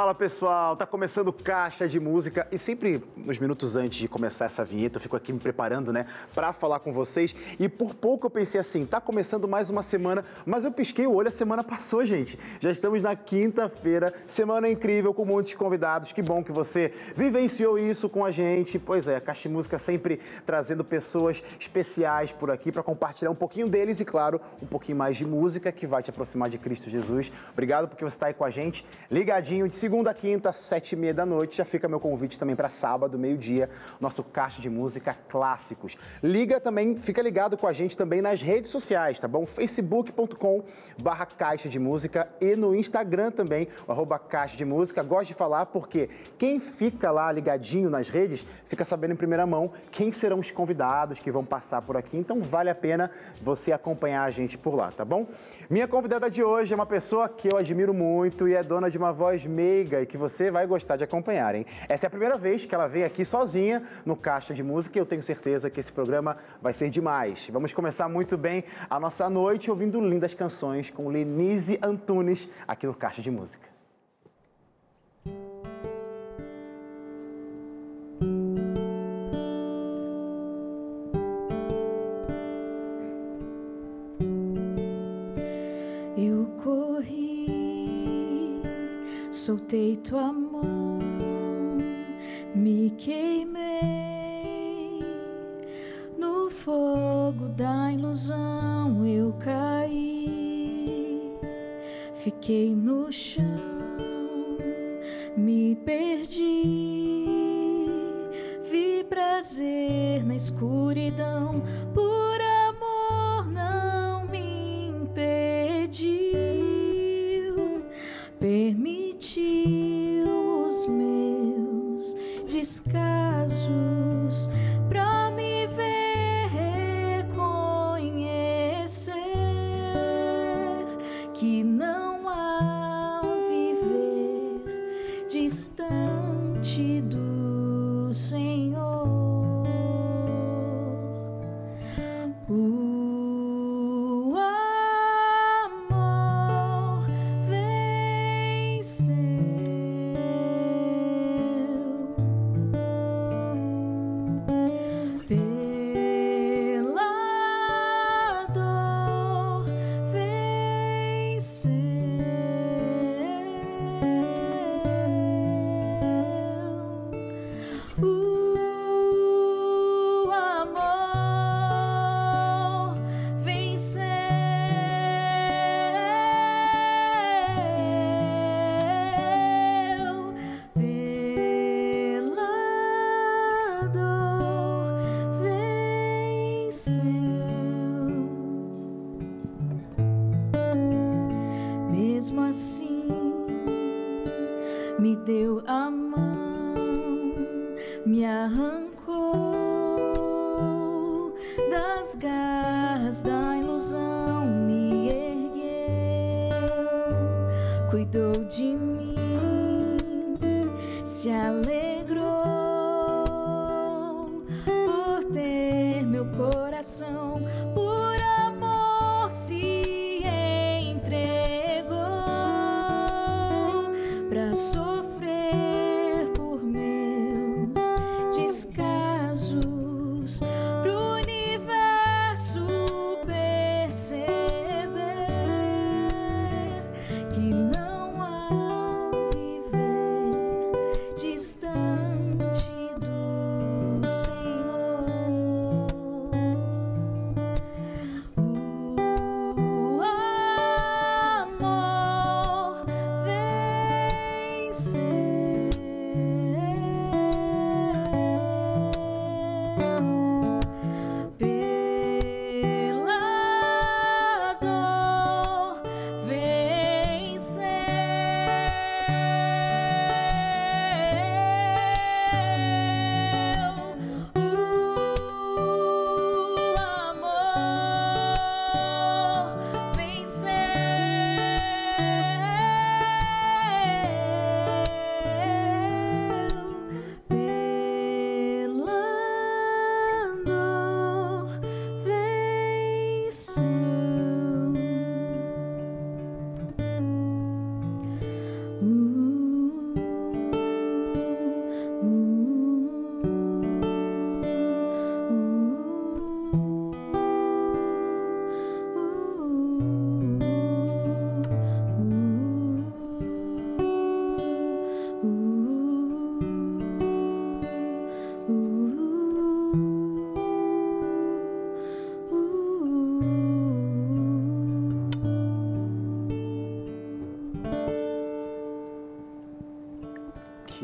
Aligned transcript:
Fala 0.00 0.14
pessoal, 0.14 0.76
tá 0.78 0.86
começando 0.86 1.30
Caixa 1.30 1.86
de 1.86 2.00
Música 2.00 2.48
e 2.50 2.56
sempre 2.56 3.04
nos 3.14 3.38
minutos 3.38 3.76
antes 3.76 3.98
de 3.98 4.08
começar 4.08 4.46
essa 4.46 4.64
vinheta 4.64 4.96
eu 4.96 5.00
fico 5.02 5.14
aqui 5.14 5.30
me 5.30 5.38
preparando, 5.38 5.92
né, 5.92 6.06
para 6.34 6.54
falar 6.54 6.80
com 6.80 6.90
vocês 6.90 7.36
e 7.58 7.68
por 7.68 7.94
pouco 7.94 8.24
eu 8.24 8.30
pensei 8.30 8.58
assim, 8.58 8.86
tá 8.86 8.98
começando 8.98 9.46
mais 9.46 9.68
uma 9.68 9.82
semana, 9.82 10.24
mas 10.46 10.64
eu 10.64 10.72
pisquei 10.72 11.06
o 11.06 11.12
olho, 11.12 11.28
a 11.28 11.30
semana 11.30 11.62
passou, 11.62 12.02
gente. 12.06 12.38
Já 12.60 12.70
estamos 12.70 13.02
na 13.02 13.14
quinta-feira, 13.14 14.14
semana 14.26 14.70
incrível 14.70 15.12
com 15.12 15.26
muitos 15.26 15.52
convidados. 15.52 16.12
Que 16.12 16.22
bom 16.22 16.42
que 16.42 16.50
você 16.50 16.94
vivenciou 17.14 17.78
isso 17.78 18.08
com 18.08 18.24
a 18.24 18.30
gente. 18.30 18.78
Pois 18.78 19.06
é, 19.06 19.20
Caixa 19.20 19.50
de 19.50 19.54
Música 19.54 19.78
sempre 19.78 20.18
trazendo 20.46 20.82
pessoas 20.82 21.42
especiais 21.58 22.32
por 22.32 22.50
aqui 22.50 22.72
para 22.72 22.82
compartilhar 22.82 23.30
um 23.30 23.34
pouquinho 23.34 23.68
deles 23.68 24.00
e 24.00 24.06
claro, 24.06 24.40
um 24.62 24.66
pouquinho 24.66 24.96
mais 24.96 25.18
de 25.18 25.26
música 25.26 25.70
que 25.70 25.86
vai 25.86 26.02
te 26.02 26.08
aproximar 26.08 26.48
de 26.48 26.56
Cristo 26.56 26.88
Jesus. 26.88 27.30
Obrigado 27.52 27.86
porque 27.86 28.02
você 28.02 28.16
está 28.16 28.28
aí 28.28 28.32
com 28.32 28.46
a 28.46 28.50
gente, 28.50 28.86
ligadinho 29.10 29.68
de 29.68 29.89
segunda 29.90 30.14
quinta, 30.14 30.52
sete 30.52 30.92
e 30.92 30.96
meia 30.96 31.12
da 31.12 31.26
noite. 31.26 31.56
Já 31.56 31.64
fica 31.64 31.88
meu 31.88 31.98
convite 31.98 32.38
também 32.38 32.54
para 32.54 32.68
sábado, 32.68 33.18
meio-dia, 33.18 33.68
nosso 34.00 34.22
caixa 34.22 34.62
de 34.62 34.70
música 34.70 35.16
clássicos. 35.28 35.98
Liga 36.22 36.60
também, 36.60 36.94
fica 36.94 37.20
ligado 37.20 37.58
com 37.58 37.66
a 37.66 37.72
gente 37.72 37.96
também 37.96 38.22
nas 38.22 38.40
redes 38.40 38.70
sociais, 38.70 39.18
tá 39.18 39.26
bom? 39.26 39.44
facebook.com 39.44 40.62
barra 40.96 41.26
caixa 41.26 41.68
de 41.68 41.80
música 41.80 42.28
e 42.40 42.54
no 42.54 42.72
Instagram 42.72 43.32
também, 43.32 43.66
arroba 43.88 44.16
caixa 44.16 44.56
de 44.56 44.64
música. 44.64 45.02
Gosto 45.02 45.30
de 45.30 45.34
falar 45.34 45.66
porque 45.66 46.08
quem 46.38 46.60
fica 46.60 47.10
lá 47.10 47.32
ligadinho 47.32 47.90
nas 47.90 48.08
redes 48.08 48.46
fica 48.68 48.84
sabendo 48.84 49.14
em 49.14 49.16
primeira 49.16 49.44
mão 49.44 49.72
quem 49.90 50.12
serão 50.12 50.38
os 50.38 50.52
convidados 50.52 51.18
que 51.18 51.32
vão 51.32 51.44
passar 51.44 51.82
por 51.82 51.96
aqui. 51.96 52.16
Então 52.16 52.40
vale 52.42 52.70
a 52.70 52.76
pena 52.76 53.10
você 53.42 53.72
acompanhar 53.72 54.22
a 54.22 54.30
gente 54.30 54.56
por 54.56 54.76
lá, 54.76 54.92
tá 54.92 55.04
bom? 55.04 55.26
Minha 55.68 55.88
convidada 55.88 56.30
de 56.30 56.44
hoje 56.44 56.72
é 56.72 56.76
uma 56.76 56.86
pessoa 56.86 57.28
que 57.28 57.52
eu 57.52 57.58
admiro 57.58 57.92
muito 57.92 58.46
e 58.46 58.54
é 58.54 58.62
dona 58.62 58.88
de 58.88 58.96
uma 58.96 59.12
voz 59.12 59.44
e 59.80 60.06
que 60.06 60.16
você 60.16 60.50
vai 60.50 60.66
gostar 60.66 60.96
de 60.96 61.04
acompanhar, 61.04 61.54
hein? 61.54 61.66
Essa 61.88 62.06
é 62.06 62.08
a 62.08 62.10
primeira 62.10 62.36
vez 62.36 62.64
que 62.64 62.74
ela 62.74 62.86
vem 62.86 63.04
aqui 63.04 63.24
sozinha 63.24 63.82
no 64.04 64.16
Caixa 64.16 64.52
de 64.52 64.62
Música 64.62 64.98
e 64.98 65.00
eu 65.00 65.06
tenho 65.06 65.22
certeza 65.22 65.70
que 65.70 65.80
esse 65.80 65.92
programa 65.92 66.36
vai 66.60 66.72
ser 66.72 66.90
demais. 66.90 67.48
Vamos 67.52 67.72
começar 67.72 68.08
muito 68.08 68.36
bem 68.36 68.64
a 68.88 69.00
nossa 69.00 69.28
noite 69.30 69.70
ouvindo 69.70 70.00
lindas 70.00 70.34
canções 70.34 70.90
com 70.90 71.08
Lenise 71.08 71.78
Antunes 71.82 72.48
aqui 72.66 72.86
no 72.86 72.94
Caixa 72.94 73.22
de 73.22 73.30
Música. 73.30 73.79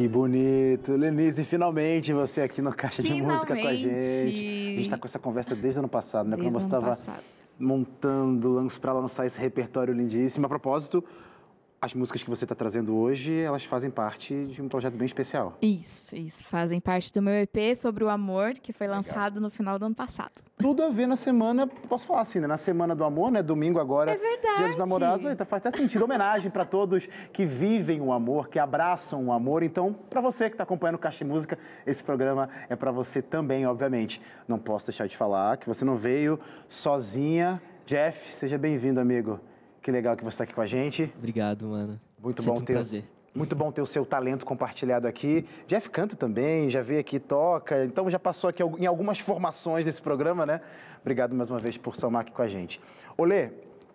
Que 0.06 0.08
bonito. 0.08 0.92
Lenise, 0.94 1.42
finalmente 1.42 2.12
você 2.12 2.42
aqui 2.42 2.62
no 2.62 2.72
Caixa 2.72 3.02
de 3.02 3.20
Música 3.20 3.56
com 3.56 3.66
a 3.66 3.74
gente. 3.74 3.82
Finalmente. 3.82 4.26
A 4.26 4.70
gente 4.70 4.82
está 4.82 4.96
com 4.96 5.04
essa 5.04 5.18
conversa 5.18 5.56
desde 5.56 5.80
o 5.80 5.80
ano 5.80 5.88
passado, 5.88 6.28
né? 6.28 6.36
Desde 6.36 6.56
Quando 6.56 6.62
você 6.62 7.00
estava 7.00 7.20
montando 7.58 8.68
para 8.80 8.92
lançar 8.92 9.26
esse 9.26 9.36
repertório 9.40 9.92
lindíssimo. 9.92 10.46
A 10.46 10.48
propósito, 10.48 11.02
as 11.86 11.94
músicas 11.94 12.22
que 12.22 12.28
você 12.28 12.44
está 12.44 12.54
trazendo 12.54 12.96
hoje, 12.96 13.32
elas 13.32 13.64
fazem 13.64 13.90
parte 13.90 14.46
de 14.46 14.60
um 14.60 14.68
projeto 14.68 14.94
bem 14.94 15.06
especial. 15.06 15.56
Isso, 15.62 16.16
isso. 16.16 16.44
Fazem 16.44 16.80
parte 16.80 17.12
do 17.12 17.22
meu 17.22 17.34
EP 17.34 17.74
sobre 17.76 18.02
o 18.02 18.08
amor, 18.08 18.54
que 18.54 18.72
foi 18.72 18.88
lançado 18.88 19.40
no 19.40 19.48
final 19.48 19.78
do 19.78 19.86
ano 19.86 19.94
passado. 19.94 20.32
Tudo 20.56 20.82
a 20.82 20.88
ver 20.88 21.06
na 21.06 21.16
semana, 21.16 21.66
posso 21.66 22.04
falar 22.04 22.22
assim, 22.22 22.40
né? 22.40 22.46
Na 22.48 22.58
semana 22.58 22.94
do 22.94 23.04
amor, 23.04 23.30
né? 23.30 23.40
Domingo 23.40 23.78
agora. 23.78 24.10
É 24.10 24.16
verdade. 24.16 24.58
Dia 24.58 24.68
dos 24.68 24.78
namorados, 24.78 25.30
então 25.30 25.46
faz 25.46 25.64
até 25.64 25.78
sentido. 25.78 26.04
Homenagem 26.04 26.50
para 26.50 26.64
todos 26.64 27.08
que 27.32 27.46
vivem 27.46 28.00
o 28.00 28.12
amor, 28.12 28.48
que 28.48 28.58
abraçam 28.58 29.26
o 29.26 29.32
amor. 29.32 29.62
Então, 29.62 29.92
para 30.10 30.20
você 30.20 30.48
que 30.48 30.54
está 30.54 30.64
acompanhando 30.64 30.96
o 30.96 30.98
Caixa 30.98 31.24
de 31.24 31.30
Música, 31.30 31.56
esse 31.86 32.02
programa 32.02 32.50
é 32.68 32.74
para 32.74 32.90
você 32.90 33.22
também, 33.22 33.64
obviamente. 33.64 34.20
Não 34.48 34.58
posso 34.58 34.86
deixar 34.86 35.06
de 35.06 35.16
falar 35.16 35.56
que 35.56 35.68
você 35.68 35.84
não 35.84 35.96
veio 35.96 36.40
sozinha. 36.66 37.62
Jeff, 37.86 38.34
seja 38.34 38.58
bem-vindo, 38.58 38.98
amigo. 38.98 39.38
Que 39.86 39.92
legal 39.92 40.16
que 40.16 40.24
você 40.24 40.34
está 40.34 40.42
aqui 40.42 40.52
com 40.52 40.60
a 40.60 40.66
gente. 40.66 41.14
Obrigado, 41.16 41.64
mano. 41.68 42.00
Muito 42.20 42.42
Sempre 42.42 42.56
bom 42.56 42.60
um 42.60 42.64
ter. 42.64 42.72
prazer. 42.72 43.04
Muito 43.32 43.54
bom 43.54 43.70
ter 43.70 43.80
o 43.80 43.86
seu 43.86 44.04
talento 44.04 44.44
compartilhado 44.44 45.06
aqui. 45.06 45.46
Jeff 45.68 45.88
canta 45.90 46.16
também, 46.16 46.68
já 46.68 46.82
veio 46.82 46.98
aqui, 46.98 47.20
toca, 47.20 47.84
então 47.84 48.10
já 48.10 48.18
passou 48.18 48.50
aqui 48.50 48.64
em 48.80 48.86
algumas 48.86 49.20
formações 49.20 49.84
desse 49.84 50.02
programa, 50.02 50.44
né? 50.44 50.60
Obrigado 51.02 51.36
mais 51.36 51.50
uma 51.50 51.60
vez 51.60 51.76
por 51.76 51.94
somar 51.94 52.22
aqui 52.22 52.32
com 52.32 52.42
a 52.42 52.48
gente. 52.48 52.80
Olê, 53.16 53.50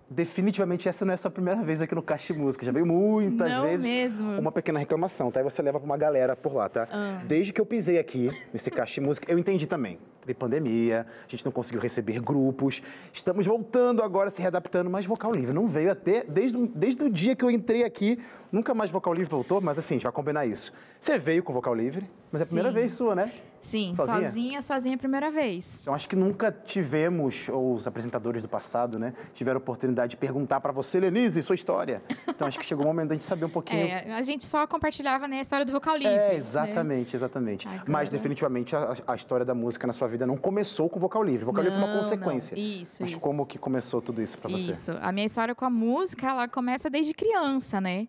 definitivamente 0.10 0.88
essa 0.88 1.04
não 1.04 1.12
é 1.12 1.16
a 1.16 1.18
sua 1.18 1.30
primeira 1.30 1.62
vez 1.62 1.82
aqui 1.82 1.94
no 1.94 2.02
Caixa 2.02 2.34
de 2.34 2.40
Música, 2.40 2.66
já 2.66 2.72
veio 2.72 2.86
muitas 2.86 3.50
Não 3.50 3.64
vezes. 3.64 3.86
mesmo. 3.86 4.40
Uma 4.40 4.50
pequena 4.54 4.80
reclamação, 4.80 5.30
tá? 5.30 5.42
E 5.42 5.44
você 5.44 5.62
leva 5.62 5.78
pra 5.78 5.86
uma 5.86 5.98
galera 5.98 6.38
por 6.38 6.54
lá, 6.54 6.70
tá? 6.70 6.88
Ah. 6.90 7.22
Desde 7.28 7.52
que 7.52 7.60
eu 7.60 7.66
pisei 7.66 8.00
aqui, 8.00 8.30
nesse 8.54 8.72
Caixa 8.72 8.94
de 8.94 9.02
Música, 9.02 9.30
eu 9.30 9.38
entendi 9.38 9.68
também. 9.68 10.00
Teve 10.22 10.36
pandemia, 10.36 11.06
a 11.28 11.30
gente 11.30 11.44
não 11.44 11.52
conseguiu 11.52 11.82
receber 11.82 12.20
grupos, 12.22 12.82
estamos 13.12 13.46
voltando 13.46 14.04
agora, 14.04 14.30
se 14.30 14.40
readaptando, 14.40 14.88
mas 14.90 15.04
Vocal 15.06 15.34
Livre 15.34 15.52
não 15.52 15.68
veio 15.68 15.92
até, 15.92 16.24
desde, 16.24 16.56
o- 16.58 16.68
desde 16.68 17.04
o 17.04 17.10
dia 17.10 17.36
que 17.36 17.44
eu 17.44 17.50
entrei 17.50 17.84
aqui, 17.84 18.20
nunca 18.52 18.74
mais 18.76 18.92
Vocal 18.92 19.14
Livre 19.16 19.30
voltou, 19.32 19.60
mas 19.60 19.80
assim, 19.80 19.96
a 19.96 19.98
gente 19.98 20.04
vai 20.04 20.12
combinar 20.12 20.46
isso. 20.46 20.72
Você 21.00 21.18
veio 21.18 21.42
com 21.42 21.52
Vocal 21.52 21.74
Livre, 21.74 22.06
mas 22.32 22.42
é 22.42 22.44
a 22.44 22.48
primeira 22.48 22.70
Sim. 22.70 22.76
vez 22.76 22.92
sua, 22.92 23.16
né? 23.16 23.32
Sim, 23.62 23.94
Sozinha? 23.96 24.24
sozinha, 24.24 24.62
sozinha, 24.62 24.96
a 24.96 24.98
primeira 24.98 25.30
vez. 25.30 25.84
Então 25.84 25.94
acho 25.94 26.10
que 26.10 26.16
nunca 26.16 26.52
tivemos, 26.52 27.48
ou 27.48 27.76
os 27.76 27.86
apresentadores 27.86 28.42
do 28.42 28.50
passado, 28.50 28.98
né, 28.98 29.14
tiveram 29.36 29.58
a 29.58 29.62
oportunidade 29.62 30.10
de 30.12 30.18
perguntar 30.18 30.60
pra 30.60 30.72
você, 30.72 31.00
Lenise, 31.00 31.42
sua 31.44 31.54
história. 31.56 32.02
Então 32.28 32.48
acho 32.48 32.58
que 32.60 32.66
chegou 32.66 32.84
o 32.84 32.88
momento 32.88 33.10
da 33.10 33.16
gente 33.16 33.24
saber 33.26 33.46
um 33.46 33.50
pouquinho 33.50 33.82
É, 33.88 34.14
a 34.16 34.22
gente 34.24 34.44
só 34.44 34.66
compartilhava 34.66 35.28
né, 35.28 35.38
a 35.38 35.42
história 35.42 35.64
do 35.66 35.72
vocal 35.72 35.96
livre. 35.96 36.12
É, 36.14 36.30
né? 36.30 36.36
exatamente, 36.36 37.16
exatamente. 37.16 37.68
Agora- 37.68 37.84
Mas 37.88 38.10
definitivamente 38.10 38.76
a, 38.76 38.98
a 39.08 39.16
história 39.16 39.46
da 39.46 39.54
música 39.54 39.86
na 39.86 39.94
sua 39.94 40.08
vida 40.08 40.26
não 40.26 40.38
começou 40.38 40.90
com 40.90 41.00
vocal 41.00 41.24
livre. 41.24 41.46
Vocal 41.46 41.64
livre 41.64 41.78
foi 41.78 41.88
uma 41.88 41.94
Não, 41.96 42.02
consequência. 42.04 42.58
não. 42.58 42.64
Isso, 42.64 42.98
Mas 43.00 43.12
isso. 43.12 43.20
como 43.20 43.46
que 43.46 43.60
começou 43.60 44.02
tudo 44.02 44.22
isso 44.24 44.38
pra 44.40 44.50
você? 44.50 44.72
Isso. 44.72 44.92
A 45.00 45.12
minha 45.12 45.26
história 45.28 45.54
com 45.54 45.66
a 45.66 45.70
música, 45.70 46.28
ela 46.28 46.48
começa 46.48 46.90
desde 46.90 47.14
criança, 47.14 47.80
né? 47.80 48.08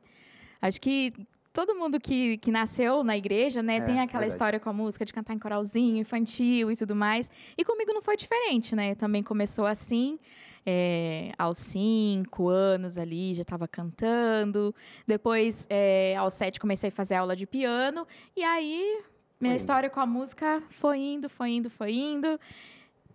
Acho 0.63 0.81
que 0.81 1.13
todo 1.53 1.75
mundo 1.75 2.01
que, 2.01 2.39
que 2.39 2.51
nasceu 2.51 3.05
na 3.05 3.17
igreja, 3.17 3.63
né, 3.63 3.77
É, 3.77 3.81
tem 3.81 3.95
aquela 4.01 4.21
verdade. 4.21 4.33
história 4.33 4.61
com 4.61 4.71
a 4.71 4.73
música 4.73 5.05
de 5.05 5.13
cantar 5.13 5.35
em 5.35 5.39
coralzinho, 5.39 5.99
infantil 5.99 6.71
e 6.71 6.77
tudo 6.77 6.95
mais. 6.97 7.31
E 7.57 7.65
comigo 7.65 7.93
não 7.93 8.03
foi 8.03 8.17
diferente, 8.17 8.75
né? 8.75 8.95
Também 8.95 9.23
começou 9.23 9.67
assim. 9.67 10.19
é, 10.65 11.33
aos 11.37 11.59
cinco 11.59 12.49
anos 12.49 12.97
ali, 12.97 13.35
já 13.35 13.43
estava 13.43 13.67
cantando. 13.67 14.73
Depois, 15.07 15.67
é, 15.69 16.15
aos 16.17 16.35
sete, 16.35 16.61
comecei 16.61 16.89
a 16.89 16.93
fazer 16.93 17.17
aula 17.17 17.35
de 17.35 17.47
piano. 17.47 18.07
E 18.37 18.45
aí, 18.45 19.03
minha 19.41 19.55
indo. 19.55 19.59
história 19.59 19.91
com 19.91 19.99
a 19.99 20.07
música 20.07 20.63
foi 20.71 20.99
indo, 21.01 21.29
foi 21.29 21.51
indo, 21.51 21.69
foi 21.69 21.93
indo. 21.93 22.39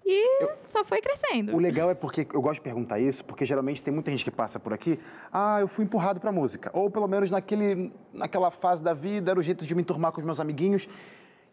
E 0.09 0.48
só 0.68 0.86
foi 0.86 1.01
crescendo. 1.01 1.54
O 1.54 1.59
legal 1.59 1.92
é 1.92 1.94
porque 1.94 2.25
eu 2.33 2.42
gosto 2.42 2.56
de 2.56 2.62
perguntar 2.62 2.98
isso, 2.98 3.25
porque 3.25 3.44
geralmente 3.44 3.83
tem 3.83 3.94
muita 3.94 4.09
gente 4.09 4.24
que 4.24 4.31
passa 4.31 4.57
por 4.57 4.71
aqui, 4.74 4.98
ah, 5.33 5.59
eu 5.59 5.68
fui 5.68 5.83
empurrado 5.83 6.18
pra 6.18 6.31
música, 6.31 6.71
ou 6.74 6.89
pelo 6.89 7.09
menos 7.09 7.30
naquele, 7.30 7.92
naquela 8.13 8.50
fase 8.50 8.81
da 8.81 8.94
vida 8.94 9.31
era 9.31 9.39
o 9.39 9.44
jeito 9.44 9.65
de 9.65 9.75
me 9.75 9.81
enturmar 9.81 10.13
com 10.13 10.21
os 10.21 10.25
meus 10.25 10.39
amiguinhos. 10.39 10.88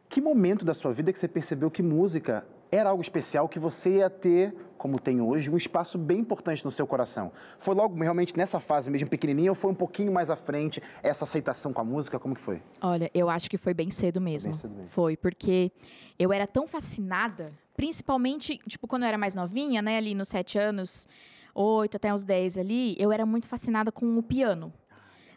Que 0.08 0.20
momento 0.20 0.64
da 0.64 0.72
sua 0.72 0.92
vida 0.92 1.12
que 1.12 1.18
você 1.18 1.26
percebeu 1.26 1.68
que 1.68 1.82
música 1.82 2.46
era 2.76 2.90
algo 2.90 3.02
especial, 3.02 3.48
que 3.48 3.58
você 3.58 3.96
ia 3.96 4.10
ter, 4.10 4.54
como 4.76 4.98
tem 4.98 5.20
hoje, 5.20 5.50
um 5.50 5.56
espaço 5.56 5.96
bem 5.96 6.18
importante 6.18 6.64
no 6.64 6.70
seu 6.70 6.86
coração? 6.86 7.32
Foi 7.58 7.74
logo 7.74 8.00
realmente 8.02 8.36
nessa 8.36 8.60
fase 8.60 8.90
mesmo 8.90 9.08
pequenininha 9.08 9.50
ou 9.50 9.54
foi 9.54 9.70
um 9.70 9.74
pouquinho 9.74 10.12
mais 10.12 10.30
à 10.30 10.36
frente 10.36 10.82
essa 11.02 11.24
aceitação 11.24 11.72
com 11.72 11.80
a 11.80 11.84
música? 11.84 12.18
Como 12.18 12.34
que 12.34 12.40
foi? 12.40 12.60
Olha, 12.80 13.10
eu 13.14 13.30
acho 13.30 13.48
que 13.48 13.56
foi 13.56 13.74
bem 13.74 13.90
cedo 13.90 14.20
mesmo. 14.20 14.54
cedo 14.54 14.74
mesmo. 14.74 14.90
Foi, 14.90 15.16
porque 15.16 15.70
eu 16.18 16.32
era 16.32 16.46
tão 16.46 16.66
fascinada, 16.66 17.52
principalmente, 17.76 18.58
tipo, 18.68 18.86
quando 18.86 19.02
eu 19.02 19.08
era 19.08 19.18
mais 19.18 19.34
novinha, 19.34 19.80
né, 19.80 19.98
ali 19.98 20.14
nos 20.14 20.28
sete 20.28 20.58
anos, 20.58 21.08
oito 21.54 21.96
até 21.96 22.12
uns 22.12 22.24
dez 22.24 22.58
ali, 22.58 22.96
eu 22.98 23.12
era 23.12 23.24
muito 23.24 23.46
fascinada 23.46 23.92
com 23.92 24.18
o 24.18 24.22
piano. 24.22 24.72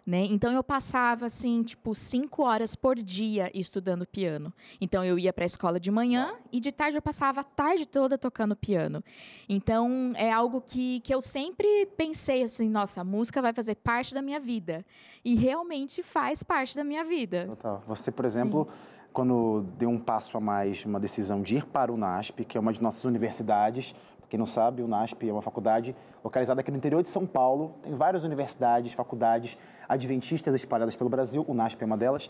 Né? 0.08 0.24
Então 0.24 0.54
eu 0.54 0.64
passava 0.64 1.26
assim, 1.26 1.62
tipo, 1.64 1.94
cinco 1.94 2.44
horas 2.44 2.78
por 2.78 2.96
dia 2.96 3.52
estudando 3.54 4.08
piano. 4.08 4.54
Então 4.80 5.04
eu 5.04 5.20
ia 5.20 5.34
para 5.34 5.44
a 5.44 5.46
escola 5.46 5.82
de 5.82 5.92
manhã 5.92 6.34
e 6.50 6.62
de 6.62 6.72
tarde 6.72 6.98
eu 6.98 7.02
passava 7.02 7.42
a 7.42 7.44
tarde 7.44 7.86
toda 7.86 8.18
tocando 8.18 8.56
piano. 8.56 9.04
Então 9.50 10.14
é 10.16 10.32
algo 10.32 10.62
que, 10.62 11.02
que 11.02 11.14
eu 11.14 11.20
sempre 11.20 11.86
pensei 11.98 12.42
assim, 12.42 12.70
nossa, 12.70 13.02
a 13.02 13.04
música 13.04 13.42
vai 13.42 13.52
fazer 13.52 13.76
parte 13.76 14.14
da 14.14 14.22
minha 14.22 14.40
vida. 14.40 14.86
E 15.26 15.36
realmente 15.36 16.02
faz 16.02 16.42
parte 16.42 16.74
da 16.74 16.86
minha 16.86 17.04
vida. 17.04 17.46
Total. 17.48 17.84
Você, 17.86 18.10
por 18.10 18.24
exemplo, 18.24 18.66
quando 19.12 19.66
deu 19.78 19.90
um 19.90 20.00
passo 20.00 20.38
a 20.38 20.40
mais, 20.40 20.86
uma 20.86 21.02
decisão 21.02 21.42
de 21.42 21.58
ir 21.58 21.66
para 21.66 21.92
o 21.92 21.98
NASP, 21.98 22.46
que 22.46 22.58
é 22.58 22.62
uma 22.62 22.72
de 22.72 22.82
nossas 22.82 23.04
universidades, 23.04 23.94
quem 24.30 24.38
não 24.38 24.46
sabe, 24.46 24.82
o 24.82 24.88
NASP 24.88 25.30
é 25.30 25.32
uma 25.32 25.42
faculdade 25.42 25.96
localizada 26.24 26.62
aqui 26.62 26.72
no 26.72 26.78
interior 26.78 27.02
de 27.02 27.10
São 27.10 27.26
Paulo, 27.26 27.76
tem 27.82 27.96
várias 27.96 28.24
universidades, 28.24 28.94
faculdades 28.94 29.58
adventistas 29.88 30.54
espalhadas 30.54 30.96
pelo 30.96 31.10
Brasil, 31.10 31.46
o 31.48 31.54
NASP 31.54 31.82
é 31.82 31.86
uma 31.86 31.98
delas. 31.98 32.30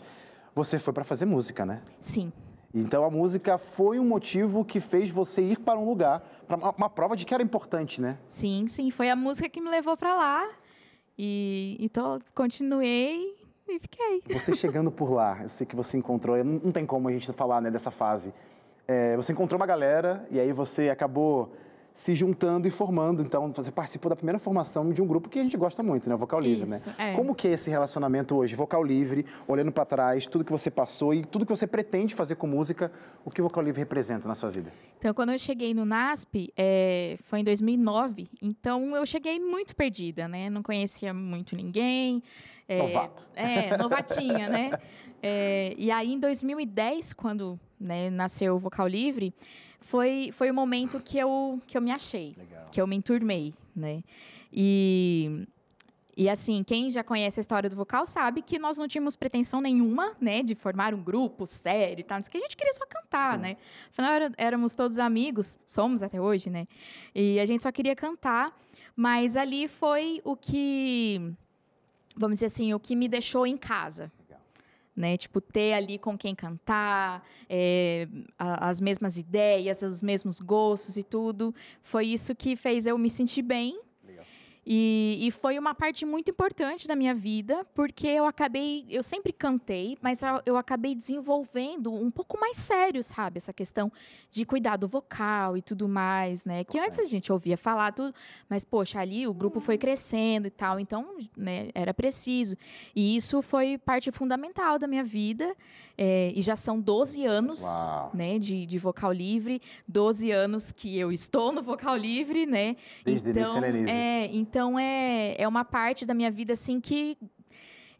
Você 0.54 0.78
foi 0.78 0.92
para 0.92 1.04
fazer 1.04 1.24
música, 1.24 1.66
né? 1.66 1.82
Sim. 2.00 2.32
Então 2.74 3.04
a 3.04 3.10
música 3.10 3.58
foi 3.58 3.98
um 3.98 4.04
motivo 4.04 4.64
que 4.64 4.78
fez 4.78 5.10
você 5.10 5.42
ir 5.42 5.58
para 5.58 5.78
um 5.78 5.88
lugar, 5.88 6.20
para 6.46 6.56
uma, 6.56 6.90
prova 6.90 7.16
de 7.16 7.24
que 7.24 7.32
era 7.32 7.42
importante, 7.42 8.00
né? 8.00 8.18
Sim, 8.26 8.68
sim. 8.68 8.90
Foi 8.90 9.10
a 9.10 9.16
música 9.16 9.48
que 9.48 9.60
me 9.60 9.70
levou 9.70 9.96
pra 9.96 10.14
lá. 10.14 10.48
E, 11.18 11.76
e 11.80 11.88
tô, 11.88 12.20
continuei 12.34 13.34
e 13.66 13.78
fiquei. 13.80 14.22
Você 14.30 14.54
chegando 14.54 14.90
por 14.90 15.10
lá, 15.10 15.40
eu 15.42 15.48
sei 15.48 15.66
que 15.66 15.74
você 15.74 15.96
encontrou, 15.96 16.36
não, 16.44 16.60
não 16.64 16.72
tem 16.72 16.86
como 16.86 17.08
a 17.08 17.12
gente 17.12 17.32
falar 17.32 17.60
né, 17.60 17.70
dessa 17.70 17.90
fase. 17.90 18.32
É, 18.86 19.16
você 19.16 19.32
encontrou 19.32 19.58
uma 19.58 19.66
galera 19.66 20.26
e 20.30 20.38
aí 20.38 20.52
você 20.52 20.88
acabou 20.88 21.52
se 21.98 22.14
juntando 22.14 22.68
e 22.68 22.70
formando. 22.70 23.22
Então, 23.22 23.50
você 23.50 23.72
participou 23.72 24.08
da 24.08 24.14
primeira 24.14 24.38
formação 24.38 24.92
de 24.92 25.02
um 25.02 25.06
grupo 25.06 25.28
que 25.28 25.36
a 25.36 25.42
gente 25.42 25.56
gosta 25.56 25.82
muito, 25.82 26.08
né? 26.08 26.14
O 26.14 26.18
Vocal 26.18 26.38
Livre, 26.38 26.64
Isso, 26.72 26.88
né? 26.88 26.94
é. 26.96 27.12
Como 27.12 27.34
que 27.34 27.48
é 27.48 27.52
esse 27.52 27.68
relacionamento 27.68 28.36
hoje? 28.36 28.54
Vocal 28.54 28.84
Livre, 28.84 29.26
olhando 29.48 29.72
para 29.72 29.84
trás, 29.84 30.24
tudo 30.24 30.44
que 30.44 30.52
você 30.52 30.70
passou 30.70 31.12
e 31.12 31.24
tudo 31.24 31.44
que 31.44 31.50
você 31.50 31.66
pretende 31.66 32.14
fazer 32.14 32.36
com 32.36 32.46
música, 32.46 32.92
o 33.24 33.32
que 33.32 33.40
o 33.40 33.44
Vocal 33.44 33.64
Livre 33.64 33.80
representa 33.80 34.28
na 34.28 34.36
sua 34.36 34.48
vida? 34.48 34.72
Então, 34.96 35.12
quando 35.12 35.32
eu 35.32 35.38
cheguei 35.38 35.74
no 35.74 35.84
NASP, 35.84 36.52
é, 36.56 37.18
foi 37.24 37.40
em 37.40 37.44
2009. 37.44 38.28
Então, 38.40 38.94
eu 38.94 39.04
cheguei 39.04 39.40
muito 39.40 39.74
perdida, 39.74 40.28
né? 40.28 40.48
Não 40.48 40.62
conhecia 40.62 41.12
muito 41.12 41.56
ninguém. 41.56 42.22
é, 42.68 42.78
Novato. 42.78 43.24
É, 43.34 43.76
novatinha, 43.76 44.48
né? 44.48 44.70
É, 45.20 45.74
e 45.76 45.90
aí, 45.90 46.12
em 46.12 46.20
2010, 46.20 47.12
quando 47.12 47.58
né, 47.80 48.08
nasceu 48.08 48.54
o 48.54 48.58
Vocal 48.60 48.86
Livre, 48.86 49.34
foi, 49.80 50.30
foi 50.32 50.50
o 50.50 50.54
momento 50.54 51.00
que 51.00 51.18
eu, 51.18 51.60
que 51.66 51.76
eu 51.76 51.82
me 51.82 51.90
achei. 51.90 52.34
Legal. 52.36 52.68
que 52.70 52.80
eu 52.80 52.86
me 52.86 52.96
enturmei, 52.96 53.54
né? 53.74 54.02
E, 54.52 55.46
e 56.16 56.28
assim, 56.28 56.62
quem 56.64 56.90
já 56.90 57.02
conhece 57.04 57.38
a 57.38 57.42
história 57.42 57.70
do 57.70 57.76
vocal 57.76 58.04
sabe 58.04 58.42
que 58.42 58.58
nós 58.58 58.76
não 58.76 58.86
tínhamos 58.88 59.14
pretensão 59.16 59.60
nenhuma, 59.60 60.14
né, 60.20 60.42
de 60.42 60.54
formar 60.54 60.92
um 60.94 61.02
grupo 61.02 61.46
sério 61.46 62.00
e 62.00 62.04
tal, 62.04 62.20
que 62.22 62.36
a 62.36 62.40
gente 62.40 62.56
queria 62.56 62.72
só 62.72 62.84
cantar, 62.86 63.36
Sim. 63.36 63.42
né? 63.42 63.56
Afinal, 63.90 64.12
era- 64.12 64.32
éramos 64.36 64.74
todos 64.74 64.98
amigos, 64.98 65.58
somos 65.66 66.02
até 66.02 66.20
hoje, 66.20 66.50
né? 66.50 66.66
E 67.14 67.38
a 67.40 67.46
gente 67.46 67.62
só 67.62 67.70
queria 67.72 67.94
cantar, 67.96 68.54
mas 68.96 69.36
ali 69.36 69.68
foi 69.68 70.20
o 70.24 70.34
que, 70.36 71.32
vamos 72.16 72.36
dizer 72.36 72.46
assim, 72.46 72.74
o 72.74 72.80
que 72.80 72.96
me 72.96 73.08
deixou 73.08 73.46
em 73.46 73.56
casa. 73.56 74.10
Né, 74.98 75.16
tipo, 75.16 75.40
ter 75.40 75.74
ali 75.74 75.96
com 75.96 76.18
quem 76.18 76.34
cantar, 76.34 77.24
é, 77.48 78.08
as 78.36 78.80
mesmas 78.80 79.16
ideias, 79.16 79.80
os 79.80 80.02
mesmos 80.02 80.40
gostos 80.40 80.96
e 80.96 81.04
tudo. 81.04 81.54
Foi 81.84 82.04
isso 82.04 82.34
que 82.34 82.56
fez 82.56 82.84
eu 82.84 82.98
me 82.98 83.08
sentir 83.08 83.42
bem. 83.42 83.80
E, 84.70 85.16
e, 85.22 85.30
foi 85.30 85.58
uma 85.58 85.74
parte 85.74 86.04
muito 86.04 86.30
importante 86.30 86.86
da 86.86 86.94
minha 86.94 87.14
vida, 87.14 87.64
porque 87.74 88.06
eu 88.06 88.26
acabei, 88.26 88.84
eu 88.90 89.02
sempre 89.02 89.32
cantei, 89.32 89.96
mas 90.02 90.20
eu 90.44 90.58
acabei 90.58 90.94
desenvolvendo 90.94 91.90
um 91.90 92.10
pouco 92.10 92.38
mais 92.38 92.58
sério, 92.58 93.02
sabe? 93.02 93.38
Essa 93.38 93.50
questão 93.50 93.90
de 94.30 94.44
cuidado 94.44 94.86
vocal 94.86 95.56
e 95.56 95.62
tudo 95.62 95.88
mais, 95.88 96.44
né? 96.44 96.64
Que 96.64 96.78
antes 96.78 96.98
a 96.98 97.04
gente 97.04 97.32
ouvia 97.32 97.56
falar 97.56 97.92
tudo, 97.92 98.14
mas, 98.46 98.62
poxa, 98.62 99.00
ali 99.00 99.26
o 99.26 99.32
grupo 99.32 99.58
foi 99.58 99.78
crescendo 99.78 100.48
e 100.48 100.50
tal, 100.50 100.78
então, 100.78 101.16
né, 101.34 101.70
era 101.74 101.94
preciso. 101.94 102.54
E 102.94 103.16
isso 103.16 103.40
foi 103.40 103.78
parte 103.78 104.12
fundamental 104.12 104.78
da 104.78 104.86
minha 104.86 105.02
vida, 105.02 105.56
é, 105.96 106.30
e 106.36 106.42
já 106.42 106.56
são 106.56 106.78
12 106.78 107.24
anos, 107.24 107.62
Uau. 107.62 108.10
né, 108.12 108.38
de, 108.38 108.66
de 108.66 108.78
vocal 108.78 109.12
livre, 109.12 109.62
12 109.88 110.30
anos 110.30 110.72
que 110.72 110.98
eu 110.98 111.10
estou 111.10 111.52
no 111.52 111.62
vocal 111.62 111.96
livre, 111.96 112.44
né? 112.44 112.76
Desde 113.02 113.30
então, 113.30 113.64
é, 113.64 114.26
então 114.26 114.57
é, 114.78 115.36
é 115.38 115.46
uma 115.46 115.64
parte 115.64 116.06
da 116.06 116.14
minha 116.14 116.30
vida 116.30 116.54
assim 116.54 116.80
que 116.80 117.18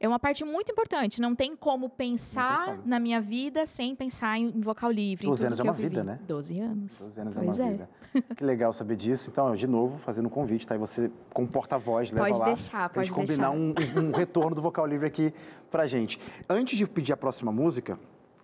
é 0.01 0.07
uma 0.07 0.19
parte 0.19 0.45
muito 0.45 0.71
importante. 0.71 1.21
Não 1.21 1.35
tem 1.35 1.57
como 1.57 1.89
pensar 1.89 2.67
tem 2.67 2.77
como. 2.77 2.89
na 2.89 3.01
minha 3.01 3.21
vida 3.21 3.67
sem 3.67 3.95
pensar 3.95 4.39
em 4.39 4.61
vocal 4.61 4.91
livre. 4.91 5.27
12 5.27 5.47
anos 5.47 5.61
é 5.61 5.63
uma 5.63 5.73
vida, 5.73 6.05
né? 6.05 6.21
12 6.27 6.61
anos. 6.61 6.99
12 6.99 7.21
anos 7.21 7.35
pois 7.35 7.59
é 7.59 7.63
uma 7.63 7.69
é. 7.69 7.73
vida. 7.73 7.91
Que 8.37 8.45
legal 8.45 8.73
saber 8.73 8.97
disso. 8.97 9.29
Então, 9.31 9.55
de 9.55 9.67
novo, 9.67 9.99
fazendo 9.99 10.27
um 10.27 10.31
convite, 10.31 10.67
tá? 10.67 10.75
E 10.75 10.79
você, 10.79 11.11
como 11.33 11.49
porta-voz, 11.49 12.13
leva 12.13 12.27
pode 12.27 12.39
lá. 12.39 12.45
Deixar, 12.47 12.89
pode 12.89 13.09
deixar, 13.09 13.15
pode 13.15 13.29
combinar 13.29 13.51
um, 13.51 13.75
um, 13.97 14.13
retorno 14.13 14.55
do 14.55 14.63
vocal 14.63 14.87
livre 14.87 15.07
aqui 15.07 15.35
pra 15.71 15.87
gente. 15.87 16.21
Antes 16.49 16.79
de 16.79 16.87
pedir 16.87 17.13
a 17.13 17.17
próxima 17.17 17.51
música, 17.51 17.99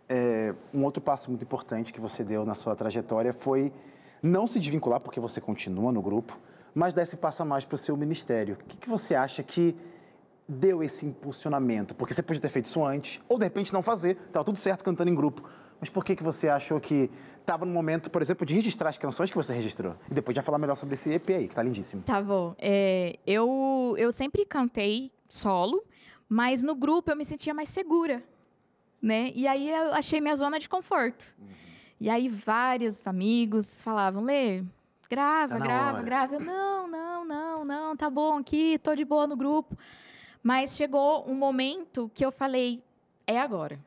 é, 0.09 0.54
um 0.73 0.83
outro 0.85 1.00
passo 1.00 1.30
muito 1.30 1.44
importante 1.44 1.92
que 1.92 2.00
você 2.00 2.25
deu 2.25 2.44
na 2.44 2.54
sua 2.54 2.75
trajetória 2.75 3.33
foi 3.33 3.73
não 4.23 4.47
se 4.47 4.59
desvincular, 4.59 5.00
porque 5.00 5.21
você 5.21 5.40
continua 5.40 5.92
no 5.92 6.02
grupo, 6.02 6.38
mas 6.75 6.93
dar 6.93 7.02
esse 7.02 7.16
passo 7.16 7.43
a 7.43 7.45
mais 7.45 7.64
para 7.64 7.76
o 7.76 7.78
seu 7.78 7.97
ministério. 7.97 8.57
O 8.61 8.64
que, 8.64 8.76
que 8.76 8.88
você 8.88 9.14
acha 9.14 9.43
que 9.43 9.76
deu 10.49 10.83
esse 10.83 11.07
impulsionamento? 11.07 11.95
Porque 11.95 12.12
você 12.12 12.23
podia 12.23 12.43
ter 12.43 12.49
feito 12.49 12.66
isso 12.66 12.85
antes, 12.85 13.21
ou 13.28 13.38
de 13.38 13.45
repente 13.45 13.73
não 13.73 13.83
fazer, 13.83 14.19
estava 14.26 14.45
tudo 14.45 14.59
certo 14.59 14.83
cantando 14.83 15.11
em 15.11 15.14
grupo. 15.14 15.49
Mas 15.81 15.88
por 15.88 16.04
que, 16.04 16.16
que 16.16 16.23
você 16.23 16.49
achou 16.49 16.81
que 16.81 17.11
estava 17.40 17.64
no 17.64 17.73
momento, 17.73 18.11
por 18.11 18.23
exemplo, 18.23 18.47
de 18.47 18.54
registrar 18.54 18.88
as 18.88 18.99
canções 18.99 19.31
que 19.31 19.37
você 19.37 19.52
registrou? 19.52 19.95
E 20.11 20.14
depois 20.14 20.35
já 20.35 20.43
falar 20.43 20.59
melhor 20.59 20.76
sobre 20.76 20.95
esse 20.95 21.12
EP 21.12 21.31
aí, 21.31 21.49
que 21.49 21.54
tá 21.54 21.62
lindíssimo. 21.62 22.02
Tá 22.02 22.21
bom. 22.21 22.54
É, 22.59 23.19
eu, 23.26 23.95
eu 23.99 24.11
sempre 24.11 24.45
cantei 24.45 25.12
solo, 25.28 25.85
mas 26.28 26.62
no 26.62 26.75
grupo 26.75 27.11
eu 27.11 27.16
me 27.16 27.25
sentia 27.25 27.52
mais 27.52 27.69
segura, 27.69 28.23
né? 29.00 29.31
E 29.35 29.47
aí 29.47 29.71
eu 29.71 29.93
achei 29.93 30.21
minha 30.21 30.35
zona 30.35 30.59
de 30.59 30.69
conforto. 30.69 31.35
Uhum. 31.38 31.49
E 32.00 32.11
aí 32.11 32.28
vários 32.28 33.07
amigos 33.07 33.81
falavam, 33.81 34.23
Lê, 34.23 34.62
grava, 35.08 35.58
tá 35.58 35.64
grava, 35.64 35.92
hora. 35.99 36.02
grava. 36.02 36.34
Eu, 36.34 36.40
não, 36.40 36.88
não, 36.88 37.25
não, 37.25 37.64
não, 37.64 37.96
tá 37.96 38.08
bom 38.11 38.38
aqui, 38.38 38.78
tô 38.78 38.94
de 38.94 39.04
boa 39.04 39.26
no 39.26 39.37
grupo. 39.37 39.76
Mas 40.42 40.76
chegou 40.76 41.28
um 41.28 41.34
momento 41.34 42.11
que 42.14 42.25
eu 42.25 42.30
falei, 42.30 42.82
é 43.26 43.40
agora. 43.40 43.78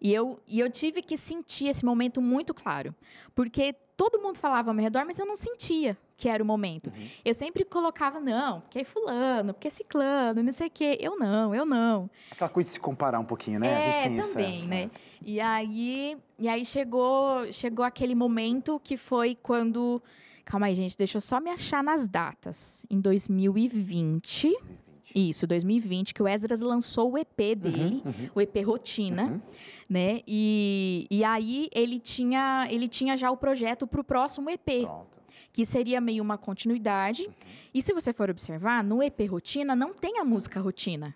E 0.00 0.12
eu, 0.12 0.40
e 0.46 0.58
eu 0.58 0.70
tive 0.70 1.02
que 1.02 1.16
sentir 1.16 1.68
esse 1.68 1.84
momento 1.84 2.20
muito 2.22 2.54
claro. 2.54 2.94
Porque 3.34 3.74
todo 3.96 4.20
mundo 4.20 4.38
falava 4.38 4.70
ao 4.70 4.74
meu 4.74 4.82
redor, 4.82 5.04
mas 5.04 5.18
eu 5.18 5.26
não 5.26 5.36
sentia 5.36 5.96
que 6.16 6.28
era 6.28 6.42
o 6.42 6.46
momento. 6.46 6.88
Uhum. 6.88 7.08
Eu 7.24 7.34
sempre 7.34 7.64
colocava, 7.64 8.20
não, 8.20 8.60
porque 8.60 8.80
é 8.80 8.84
fulano, 8.84 9.54
porque 9.54 9.68
é 9.68 9.70
ciclano, 9.70 10.42
não 10.42 10.52
sei 10.52 10.68
o 10.68 10.70
quê. 10.70 10.98
Eu 11.00 11.18
não, 11.18 11.54
eu 11.54 11.64
não. 11.64 12.10
Aquela 12.30 12.50
coisa 12.50 12.68
de 12.68 12.74
se 12.74 12.80
comparar 12.80 13.18
um 13.18 13.24
pouquinho, 13.24 13.60
né? 13.60 13.68
É, 13.68 13.76
a 13.76 13.82
gente 13.82 14.02
tem 14.02 14.20
também, 14.20 14.60
essa, 14.60 14.68
né? 14.68 14.90
E 15.22 15.40
aí, 15.40 16.16
e 16.38 16.48
aí 16.48 16.64
chegou, 16.64 17.50
chegou 17.52 17.84
aquele 17.84 18.14
momento 18.14 18.80
que 18.82 18.96
foi 18.96 19.36
quando... 19.42 20.02
Calma 20.44 20.66
aí, 20.66 20.74
gente, 20.74 20.96
deixa 20.96 21.18
eu 21.18 21.22
só 21.22 21.40
me 21.40 21.50
achar 21.50 21.82
nas 21.82 22.06
datas. 22.06 22.84
Em 22.90 23.00
2020... 23.00 24.48
2020. 24.50 24.89
Isso, 25.14 25.46
2020, 25.46 26.14
que 26.14 26.22
o 26.22 26.28
Esdras 26.28 26.60
lançou 26.60 27.12
o 27.12 27.18
EP 27.18 27.56
dele, 27.56 28.02
uhum, 28.04 28.12
uhum. 28.12 28.30
o 28.34 28.40
EP 28.40 28.56
Rotina, 28.64 29.24
uhum. 29.24 29.40
né? 29.88 30.20
E, 30.26 31.06
e 31.10 31.24
aí 31.24 31.68
ele 31.72 31.98
tinha, 31.98 32.66
ele 32.70 32.88
tinha 32.88 33.16
já 33.16 33.30
o 33.30 33.36
projeto 33.36 33.86
para 33.86 34.00
o 34.00 34.04
próximo 34.04 34.48
EP. 34.50 34.82
Pronto. 34.82 35.20
Que 35.52 35.64
seria 35.64 36.00
meio 36.00 36.22
uma 36.22 36.38
continuidade. 36.38 37.26
Uhum. 37.26 37.32
E 37.74 37.82
se 37.82 37.92
você 37.92 38.12
for 38.12 38.30
observar, 38.30 38.84
no 38.84 39.02
EP 39.02 39.20
Rotina 39.28 39.74
não 39.74 39.92
tem 39.92 40.18
a 40.18 40.24
música 40.24 40.60
Rotina. 40.60 41.14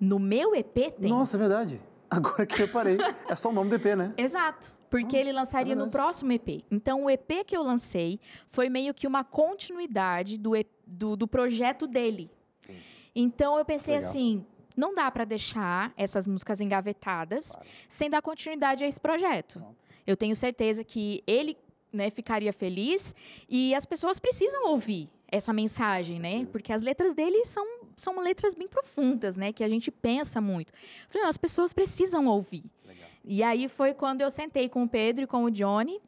No 0.00 0.18
meu 0.18 0.54
EP 0.54 0.92
tem. 1.00 1.10
Nossa, 1.10 1.36
é 1.36 1.40
verdade. 1.40 1.80
Agora 2.08 2.46
que 2.46 2.54
eu 2.54 2.66
reparei. 2.66 2.98
é 3.28 3.34
só 3.34 3.50
o 3.50 3.52
nome 3.52 3.70
do 3.70 3.76
EP, 3.76 3.96
né? 3.96 4.12
Exato. 4.16 4.72
Porque 4.88 5.16
ah, 5.16 5.20
ele 5.20 5.32
lançaria 5.32 5.72
é 5.72 5.76
no 5.76 5.90
próximo 5.90 6.30
EP. 6.30 6.64
Então, 6.70 7.04
o 7.04 7.10
EP 7.10 7.44
que 7.44 7.56
eu 7.56 7.62
lancei 7.64 8.20
foi 8.46 8.68
meio 8.68 8.94
que 8.94 9.08
uma 9.08 9.24
continuidade 9.24 10.38
do, 10.38 10.52
do, 10.86 11.16
do 11.16 11.26
projeto 11.26 11.88
dele. 11.88 12.30
Sim. 12.60 12.76
Então 13.14 13.56
eu 13.58 13.64
pensei 13.64 13.94
Legal. 13.94 14.10
assim, 14.10 14.44
não 14.76 14.94
dá 14.94 15.10
para 15.10 15.24
deixar 15.24 15.92
essas 15.96 16.26
músicas 16.26 16.60
engavetadas 16.60 17.52
claro. 17.52 17.66
sem 17.88 18.10
dar 18.10 18.20
continuidade 18.20 18.82
a 18.82 18.86
esse 18.86 19.00
projeto. 19.00 19.60
Pronto. 19.60 19.76
Eu 20.06 20.16
tenho 20.16 20.36
certeza 20.36 20.84
que 20.84 21.22
ele 21.26 21.56
né, 21.92 22.10
ficaria 22.10 22.52
feliz 22.52 23.14
e 23.48 23.74
as 23.74 23.86
pessoas 23.86 24.18
precisam 24.18 24.66
ouvir 24.66 25.08
essa 25.28 25.52
mensagem, 25.52 26.20
né? 26.20 26.46
Porque 26.52 26.72
as 26.72 26.82
letras 26.82 27.14
dele 27.14 27.44
são, 27.44 27.66
são 27.96 28.20
letras 28.20 28.54
bem 28.54 28.68
profundas, 28.68 29.36
né? 29.36 29.52
Que 29.52 29.64
a 29.64 29.68
gente 29.68 29.90
pensa 29.90 30.40
muito. 30.40 30.72
falei, 31.08 31.26
as 31.26 31.38
pessoas 31.38 31.72
precisam 31.72 32.26
ouvir. 32.26 32.64
Legal. 32.86 33.08
E 33.24 33.42
aí 33.42 33.68
foi 33.68 33.94
quando 33.94 34.20
eu 34.20 34.30
sentei 34.30 34.68
com 34.68 34.82
o 34.82 34.88
Pedro 34.88 35.24
e 35.24 35.26
com 35.26 35.44
o 35.44 35.50
Johnny 35.50 36.00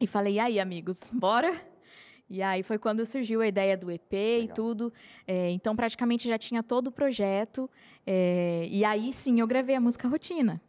e 0.00 0.06
falei, 0.06 0.34
e 0.34 0.40
aí, 0.40 0.60
amigos, 0.60 1.02
bora? 1.12 1.67
E 2.30 2.42
aí 2.42 2.62
foi 2.62 2.78
quando 2.78 3.04
surgiu 3.06 3.40
a 3.40 3.46
ideia 3.46 3.76
do 3.76 3.90
EP 3.90 4.12
Legal. 4.12 4.42
e 4.42 4.48
tudo. 4.48 4.92
É, 5.26 5.50
então, 5.50 5.74
praticamente 5.74 6.28
já 6.28 6.38
tinha 6.38 6.62
todo 6.62 6.88
o 6.88 6.92
projeto. 6.92 7.70
É, 8.06 8.66
e 8.70 8.84
aí, 8.84 9.12
sim, 9.12 9.40
eu 9.40 9.46
gravei 9.46 9.74
a 9.74 9.80
música 9.80 10.06
Rotina. 10.06 10.60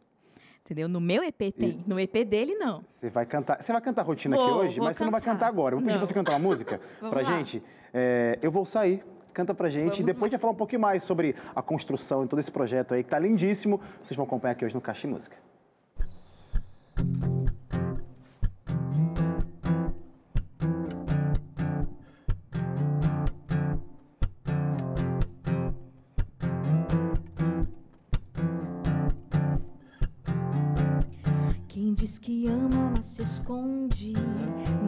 Entendeu? 0.64 0.88
No 0.88 1.00
meu 1.00 1.22
EP 1.24 1.52
tem. 1.52 1.70
E... 1.70 1.84
No 1.84 1.98
EP 1.98 2.24
dele, 2.24 2.54
não. 2.54 2.82
Você 2.86 3.10
vai 3.10 3.26
cantar. 3.26 3.60
Você 3.60 3.72
vai 3.72 3.80
cantar 3.80 4.02
rotina 4.02 4.36
vou, 4.36 4.44
aqui 4.44 4.54
hoje, 4.54 4.78
mas 4.78 4.88
cantar. 4.88 4.94
você 4.94 5.04
não 5.04 5.10
vai 5.10 5.20
cantar 5.20 5.46
agora. 5.48 5.74
Eu 5.74 5.78
vou 5.78 5.84
pedir 5.84 5.94
não. 5.94 6.00
pra 6.00 6.06
você 6.06 6.14
cantar 6.14 6.32
uma 6.32 6.38
música 6.38 6.80
pra 7.00 7.08
lá. 7.08 7.22
gente. 7.24 7.60
É, 7.92 8.38
eu 8.40 8.52
vou 8.52 8.64
sair. 8.64 9.04
Canta 9.32 9.52
pra 9.52 9.68
gente. 9.68 9.84
Vamos 9.84 9.98
e 9.98 10.04
depois 10.04 10.30
lá. 10.30 10.38
vai 10.38 10.40
falar 10.40 10.52
um 10.52 10.56
pouquinho 10.56 10.80
mais 10.80 11.02
sobre 11.02 11.34
a 11.56 11.60
construção 11.60 12.24
e 12.24 12.28
todo 12.28 12.38
esse 12.38 12.52
projeto 12.52 12.94
aí, 12.94 13.02
que 13.02 13.10
tá 13.10 13.18
lindíssimo. 13.18 13.80
Vocês 14.00 14.16
vão 14.16 14.24
acompanhar 14.24 14.52
aqui 14.52 14.64
hoje 14.64 14.74
no 14.74 14.80
Caixa 14.80 15.08
Música. 15.08 15.36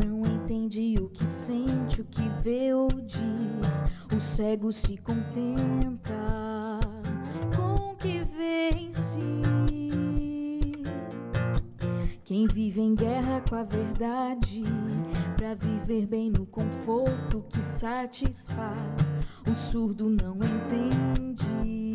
Não 0.04 0.22
entende 0.24 0.94
o 1.00 1.08
que 1.08 1.24
sente, 1.24 2.00
o 2.00 2.04
que 2.04 2.28
vê 2.42 2.72
ou 2.72 2.88
diz. 2.88 3.82
O 4.16 4.20
cego 4.20 4.72
se 4.72 4.96
contenta 4.98 6.78
com 7.56 7.90
o 7.90 7.96
que 7.96 8.22
vê 8.24 8.70
em 8.70 8.92
si. 8.92 9.42
Quem 12.24 12.46
vive 12.46 12.80
em 12.80 12.94
guerra 12.94 13.42
com 13.48 13.56
a 13.56 13.64
verdade, 13.64 14.62
pra 15.36 15.54
viver 15.54 16.06
bem 16.06 16.30
no 16.30 16.46
conforto 16.46 17.44
que 17.48 17.62
satisfaz, 17.64 19.14
o 19.50 19.54
surdo 19.54 20.08
não 20.08 20.36
entende 20.36 21.91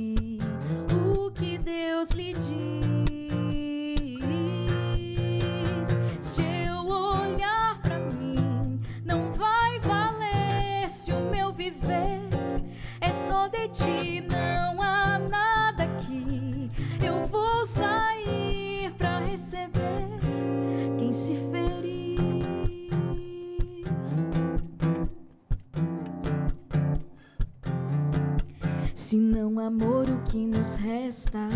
amor 29.67 30.09
o 30.09 30.21
que 30.23 30.45
nos 30.45 30.75
resta 30.75 31.49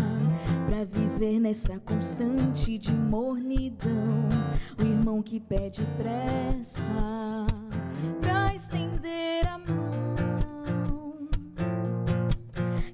para 0.66 0.84
viver 0.84 1.40
nessa 1.40 1.78
constante 1.78 2.76
de 2.76 2.92
mornidão. 2.92 4.28
O 4.78 4.82
irmão 4.82 5.22
que 5.22 5.40
pede 5.40 5.82
pressa 5.96 7.46
pra 8.20 8.54
estender 8.54 9.46
a 9.48 9.56
mão. 9.56 9.90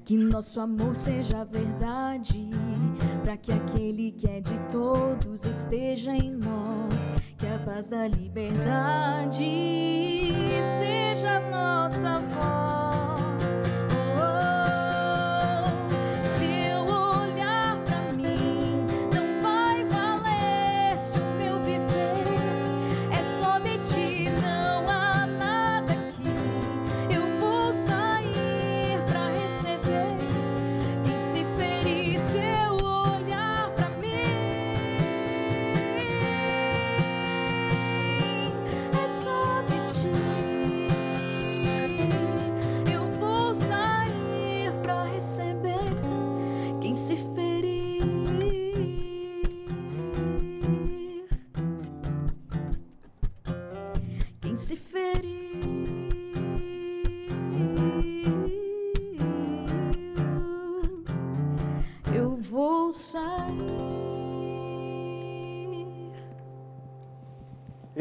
Que 0.05 0.17
nosso 0.17 0.61
amor 0.61 0.95
seja 0.95 1.45
verdade, 1.45 2.51
para 3.25 3.37
que 3.37 3.51
aquele 3.53 4.13
que 4.13 4.29
é 4.29 4.41
de 4.41 4.57
todos 4.71 5.45
esteja 5.45 6.13
em 6.13 6.31
nós. 6.31 7.13
Que 7.37 7.47
a 7.49 7.59
paz 7.59 7.89
da 7.89 8.07
liberdade 8.07 9.45
seja 10.79 11.41
nossa 11.51 12.19
voz. 12.21 13.18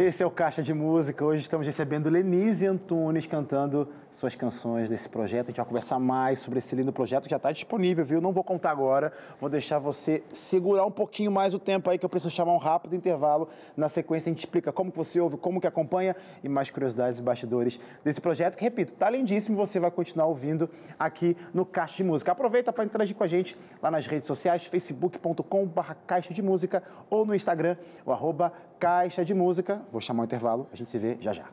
Esse 0.08 0.24
é 0.24 0.26
o 0.26 0.32
Caixa 0.32 0.64
de 0.64 0.74
Música. 0.74 1.26
Hoje 1.26 1.42
estamos 1.42 1.68
recebendo 1.68 2.10
Lenise 2.10 2.66
Antunes 2.66 3.28
cantando 3.28 3.90
suas 4.18 4.34
canções 4.36 4.90
desse 4.90 5.08
projeto. 5.08 5.46
A 5.46 5.50
gente 5.50 5.58
vai 5.58 5.66
conversar 5.66 6.00
mais 6.00 6.40
sobre 6.40 6.58
esse 6.60 6.76
lindo 6.76 6.92
projeto 6.92 7.30
já 7.30 7.38
está 7.38 7.52
disponível, 7.52 8.04
viu? 8.04 8.20
Não 8.20 8.34
vou 8.34 8.44
contar 8.44 8.72
agora, 8.72 9.14
vou 9.40 9.50
deixar 9.50 9.78
você 9.78 10.24
segurar 10.34 10.86
um 10.86 10.92
pouquinho 10.92 11.32
mais 11.32 11.54
o 11.54 11.60
tempo 11.60 11.90
aí 11.90 12.00
que 12.00 12.06
eu 12.06 12.10
preciso 12.10 12.34
chamar 12.34 12.54
um 12.54 12.58
rápido 12.58 12.96
intervalo. 12.96 13.48
Na 13.76 13.88
sequência 13.88 14.30
a 14.30 14.34
gente 14.34 14.40
explica 14.40 14.72
como 14.72 14.92
que 14.92 14.98
você 14.98 15.20
ouve, 15.20 15.38
como 15.38 15.62
que 15.62 15.68
acompanha 15.68 16.16
e 16.44 16.50
mais 16.50 16.70
curiosidades 16.70 17.20
e 17.20 17.22
bastidores 17.22 17.80
desse 18.04 18.20
projeto 18.20 18.58
que, 18.58 18.64
repito, 18.64 18.94
está 18.94 19.10
lindíssimo 19.10 19.56
você 19.56 19.80
vai 19.80 19.92
continuar 19.92 20.26
ouvindo 20.26 20.68
aqui 20.98 21.38
no 21.54 21.64
Caixa 21.64 21.98
de 21.98 22.04
Música. 22.04 22.32
Aproveita 22.32 22.74
para 22.74 22.84
interagir 22.84 23.16
com 23.16 23.24
a 23.24 23.28
gente 23.28 23.56
lá 23.82 23.92
nas 23.92 24.08
redes 24.08 24.26
sociais, 24.26 24.66
facebook.com.br 24.66 25.94
Caixa 26.08 26.34
de 26.34 26.42
Música 26.42 26.82
ou 27.10 27.24
no 27.24 27.36
Instagram, 27.36 27.78
o 28.04 28.12
arroba 28.12 28.52
Caixa 28.80 29.24
de 29.24 29.36
Música. 29.36 29.82
Vou 29.92 30.02
chamar 30.02 30.24
o 30.24 30.26
intervalo, 30.26 30.68
a 30.74 30.76
gente 30.76 30.90
se 30.90 30.98
vê 30.98 31.18
já 31.22 31.34
já. 31.34 31.46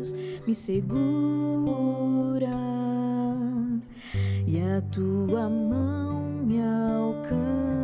braços 0.00 0.14
me 0.46 0.54
segura 0.54 2.48
e 4.46 4.60
a 4.60 4.80
tua 4.90 5.48
mão 5.48 6.22
me 6.44 6.60
alcança. 6.62 7.80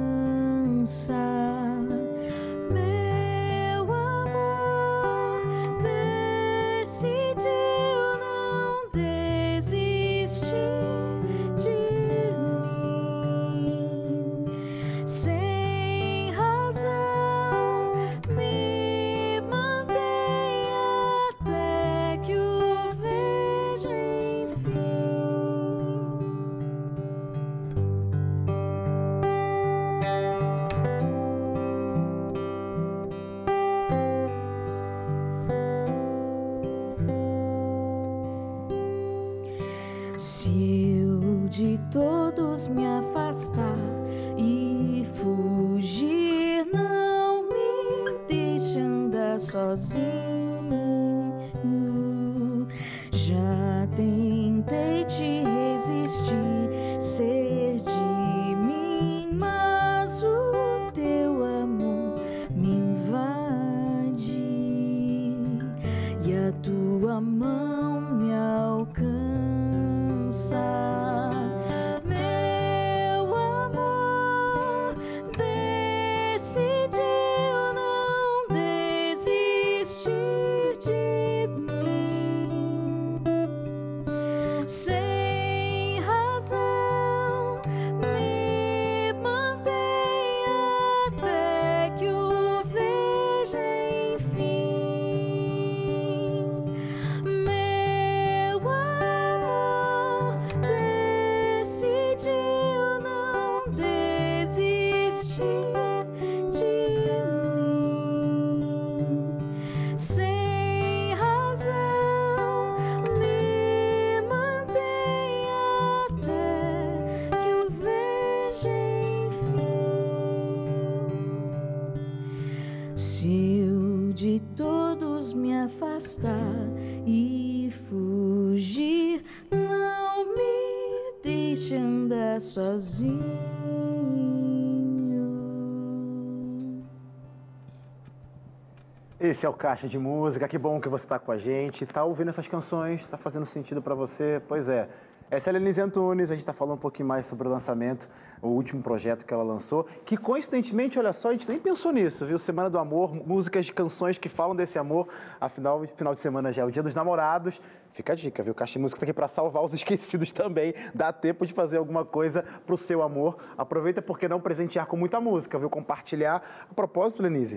Esse 139.28 139.44
é 139.44 139.48
o 139.48 139.52
Caixa 139.52 139.88
de 139.88 139.98
Música, 139.98 140.46
que 140.46 140.56
bom 140.56 140.80
que 140.80 140.88
você 140.88 141.04
está 141.04 141.18
com 141.18 141.32
a 141.32 141.36
gente, 141.36 141.82
está 141.82 142.04
ouvindo 142.04 142.28
essas 142.28 142.46
canções, 142.46 143.00
está 143.00 143.16
fazendo 143.16 143.44
sentido 143.44 143.82
para 143.82 143.92
você. 143.92 144.40
Pois 144.46 144.68
é, 144.68 144.88
essa 145.28 145.48
é 145.48 145.50
a 145.50 145.54
Lenise 145.54 145.80
Antunes, 145.80 146.30
a 146.30 146.34
gente 146.34 146.42
está 146.42 146.52
falando 146.52 146.76
um 146.76 146.80
pouquinho 146.80 147.08
mais 147.08 147.26
sobre 147.26 147.48
o 147.48 147.50
lançamento, 147.50 148.08
o 148.40 148.46
último 148.46 148.80
projeto 148.80 149.26
que 149.26 149.34
ela 149.34 149.42
lançou, 149.42 149.84
que 150.04 150.16
coincidentemente, 150.16 150.96
olha 150.96 151.12
só, 151.12 151.30
a 151.30 151.32
gente 151.32 151.48
nem 151.48 151.58
pensou 151.58 151.90
nisso, 151.90 152.24
viu? 152.24 152.38
Semana 152.38 152.70
do 152.70 152.78
Amor, 152.78 153.16
músicas 153.26 153.66
de 153.66 153.72
canções 153.72 154.16
que 154.16 154.28
falam 154.28 154.54
desse 154.54 154.78
amor, 154.78 155.08
afinal, 155.40 155.84
final 155.96 156.14
de 156.14 156.20
semana 156.20 156.52
já 156.52 156.62
é 156.62 156.64
o 156.64 156.70
Dia 156.70 156.84
dos 156.84 156.94
Namorados. 156.94 157.60
Fica 157.94 158.12
a 158.12 158.16
dica, 158.16 158.44
viu? 158.44 158.54
Caixa 158.54 158.74
de 158.74 158.78
Música 158.78 158.98
está 158.98 159.06
aqui 159.06 159.12
para 159.12 159.26
salvar 159.26 159.64
os 159.64 159.74
esquecidos 159.74 160.30
também, 160.30 160.72
dá 160.94 161.12
tempo 161.12 161.44
de 161.44 161.52
fazer 161.52 161.78
alguma 161.78 162.04
coisa 162.04 162.44
para 162.64 162.76
o 162.76 162.78
seu 162.78 163.02
amor. 163.02 163.38
Aproveita 163.58 164.00
porque 164.00 164.28
não 164.28 164.40
presentear 164.40 164.86
com 164.86 164.96
muita 164.96 165.20
música, 165.20 165.58
viu? 165.58 165.68
Compartilhar. 165.68 166.66
A 166.70 166.74
propósito, 166.74 167.24
Lenise, 167.24 167.56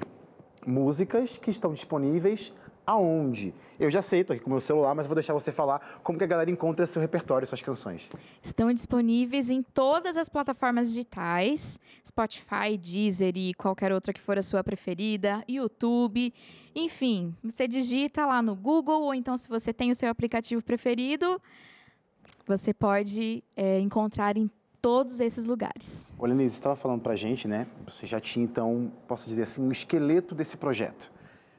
músicas 0.70 1.38
que 1.38 1.52
estão 1.52 1.74
disponíveis 1.74 2.54
aonde? 2.86 3.54
Eu 3.80 3.92
já 3.92 4.02
sei, 4.02 4.22
estou 4.22 4.34
aqui 4.34 4.44
com 4.44 4.50
o 4.50 4.54
meu 4.54 4.60
celular, 4.62 4.96
mas 4.96 5.06
vou 5.06 5.16
deixar 5.16 5.34
você 5.34 5.52
falar 5.52 6.00
como 6.04 6.18
que 6.18 6.24
a 6.24 6.28
galera 6.28 6.50
encontra 6.50 6.88
seu 6.88 7.02
repertório, 7.02 7.48
suas 7.48 7.62
canções. 7.62 8.08
Estão 8.42 8.74
disponíveis 8.74 9.50
em 9.50 9.62
todas 9.62 10.18
as 10.18 10.28
plataformas 10.28 10.90
digitais, 10.90 11.80
Spotify, 12.06 12.78
Deezer 12.78 13.34
e 13.36 13.54
qualquer 13.54 13.92
outra 13.92 14.12
que 14.12 14.20
for 14.20 14.38
a 14.38 14.44
sua 14.44 14.64
preferida, 14.64 15.44
YouTube, 15.48 16.34
enfim, 16.76 17.36
você 17.44 17.68
digita 17.68 18.26
lá 18.26 18.42
no 18.42 18.56
Google 18.56 19.04
ou 19.04 19.14
então 19.14 19.38
se 19.38 19.48
você 19.48 19.74
tem 19.74 19.92
o 19.92 19.96
seu 19.96 20.10
aplicativo 20.10 20.62
preferido, 20.62 21.42
você 22.48 22.74
pode 22.74 23.44
é, 23.56 23.80
encontrar 23.80 24.36
em 24.36 24.50
todos 24.82 25.20
esses 25.20 25.46
lugares. 25.46 26.14
Olha, 26.18 26.34
Lenise, 26.34 26.56
você 26.56 26.60
estava 26.60 26.76
falando 26.76 27.02
para 27.02 27.14
a 27.14 27.16
gente, 27.16 27.48
né? 27.48 27.68
Você 27.86 28.06
já 28.06 28.20
tinha, 28.20 28.44
então, 28.44 28.92
posso 29.08 29.28
dizer 29.28 29.44
assim, 29.44 29.62
o 29.62 29.66
um 29.66 29.72
esqueleto 29.72 30.34
desse 30.34 30.58
projeto. 30.58 31.12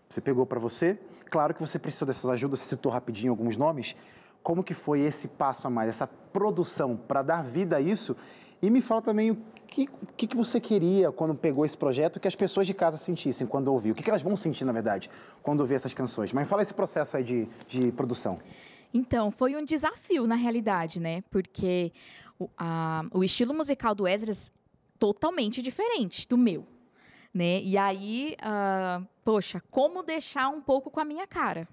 Você 0.08 0.20
pegou 0.20 0.44
para 0.44 0.58
você, 0.58 0.98
claro 1.30 1.54
que 1.54 1.60
você 1.60 1.78
precisou 1.78 2.06
dessas 2.06 2.28
ajudas, 2.28 2.60
você 2.60 2.66
citou 2.66 2.90
rapidinho 2.90 3.32
alguns 3.32 3.56
nomes. 3.56 3.94
Como 4.42 4.64
que 4.64 4.74
foi 4.74 5.00
esse 5.00 5.28
passo 5.28 5.66
a 5.66 5.70
mais, 5.70 5.88
essa 5.88 6.06
produção 6.06 6.96
para 6.96 7.22
dar 7.22 7.44
vida 7.44 7.76
a 7.76 7.80
isso? 7.80 8.16
E 8.62 8.70
me 8.70 8.80
fala 8.80 9.02
também 9.02 9.38
que, 9.70 9.88
que, 10.16 10.26
que 10.26 10.36
você 10.36 10.60
queria 10.60 11.12
quando 11.12 11.34
pegou 11.34 11.64
esse 11.64 11.76
projeto 11.76 12.18
que 12.18 12.26
as 12.26 12.34
pessoas 12.34 12.66
de 12.66 12.74
casa 12.74 12.98
sentissem 12.98 13.46
quando 13.46 13.68
ouviu? 13.68 13.92
O 13.92 13.94
que, 13.94 14.02
que 14.02 14.10
elas 14.10 14.22
vão 14.22 14.36
sentir, 14.36 14.64
na 14.64 14.72
verdade, 14.72 15.08
quando 15.42 15.60
ouvir 15.60 15.74
essas 15.74 15.94
canções? 15.94 16.32
Mas 16.32 16.48
fala 16.48 16.62
esse 16.62 16.74
processo 16.74 17.16
aí 17.16 17.22
de, 17.22 17.48
de 17.66 17.92
produção. 17.92 18.36
Então, 18.92 19.30
foi 19.30 19.54
um 19.54 19.64
desafio, 19.64 20.26
na 20.26 20.34
realidade, 20.34 20.98
né? 20.98 21.22
Porque 21.30 21.92
o, 22.40 22.50
a, 22.56 23.04
o 23.12 23.22
estilo 23.22 23.52
musical 23.52 23.94
do 23.94 24.08
Esdras 24.08 24.50
totalmente 24.98 25.60
diferente 25.60 26.26
do 26.26 26.36
meu, 26.36 26.66
né? 27.32 27.60
E 27.62 27.76
aí, 27.76 28.36
uh, 28.40 29.06
poxa, 29.22 29.62
como 29.70 30.02
deixar 30.02 30.48
um 30.48 30.60
pouco 30.60 30.90
com 30.90 31.00
a 31.00 31.04
minha 31.04 31.26
cara? 31.26 31.68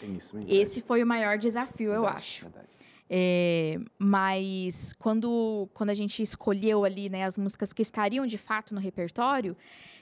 Tem 0.00 0.16
isso, 0.16 0.34
mesmo. 0.34 0.50
Esse 0.50 0.80
foi 0.80 1.02
o 1.02 1.06
maior 1.06 1.38
desafio, 1.38 1.90
verdade, 1.90 2.12
eu 2.12 2.16
acho. 2.16 2.42
Verdade. 2.46 2.68
É, 3.14 3.78
mas 3.98 4.94
quando, 4.94 5.68
quando 5.74 5.90
a 5.90 5.94
gente 5.94 6.22
escolheu 6.22 6.82
ali 6.82 7.10
né, 7.10 7.24
as 7.24 7.36
músicas 7.36 7.70
que 7.70 7.82
estariam 7.82 8.26
de 8.26 8.38
fato 8.38 8.74
no 8.74 8.80
repertório, 8.80 9.54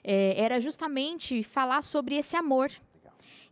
é, 0.04 0.40
era 0.40 0.60
justamente 0.60 1.42
falar 1.42 1.82
sobre 1.82 2.14
esse 2.14 2.36
amor 2.36 2.70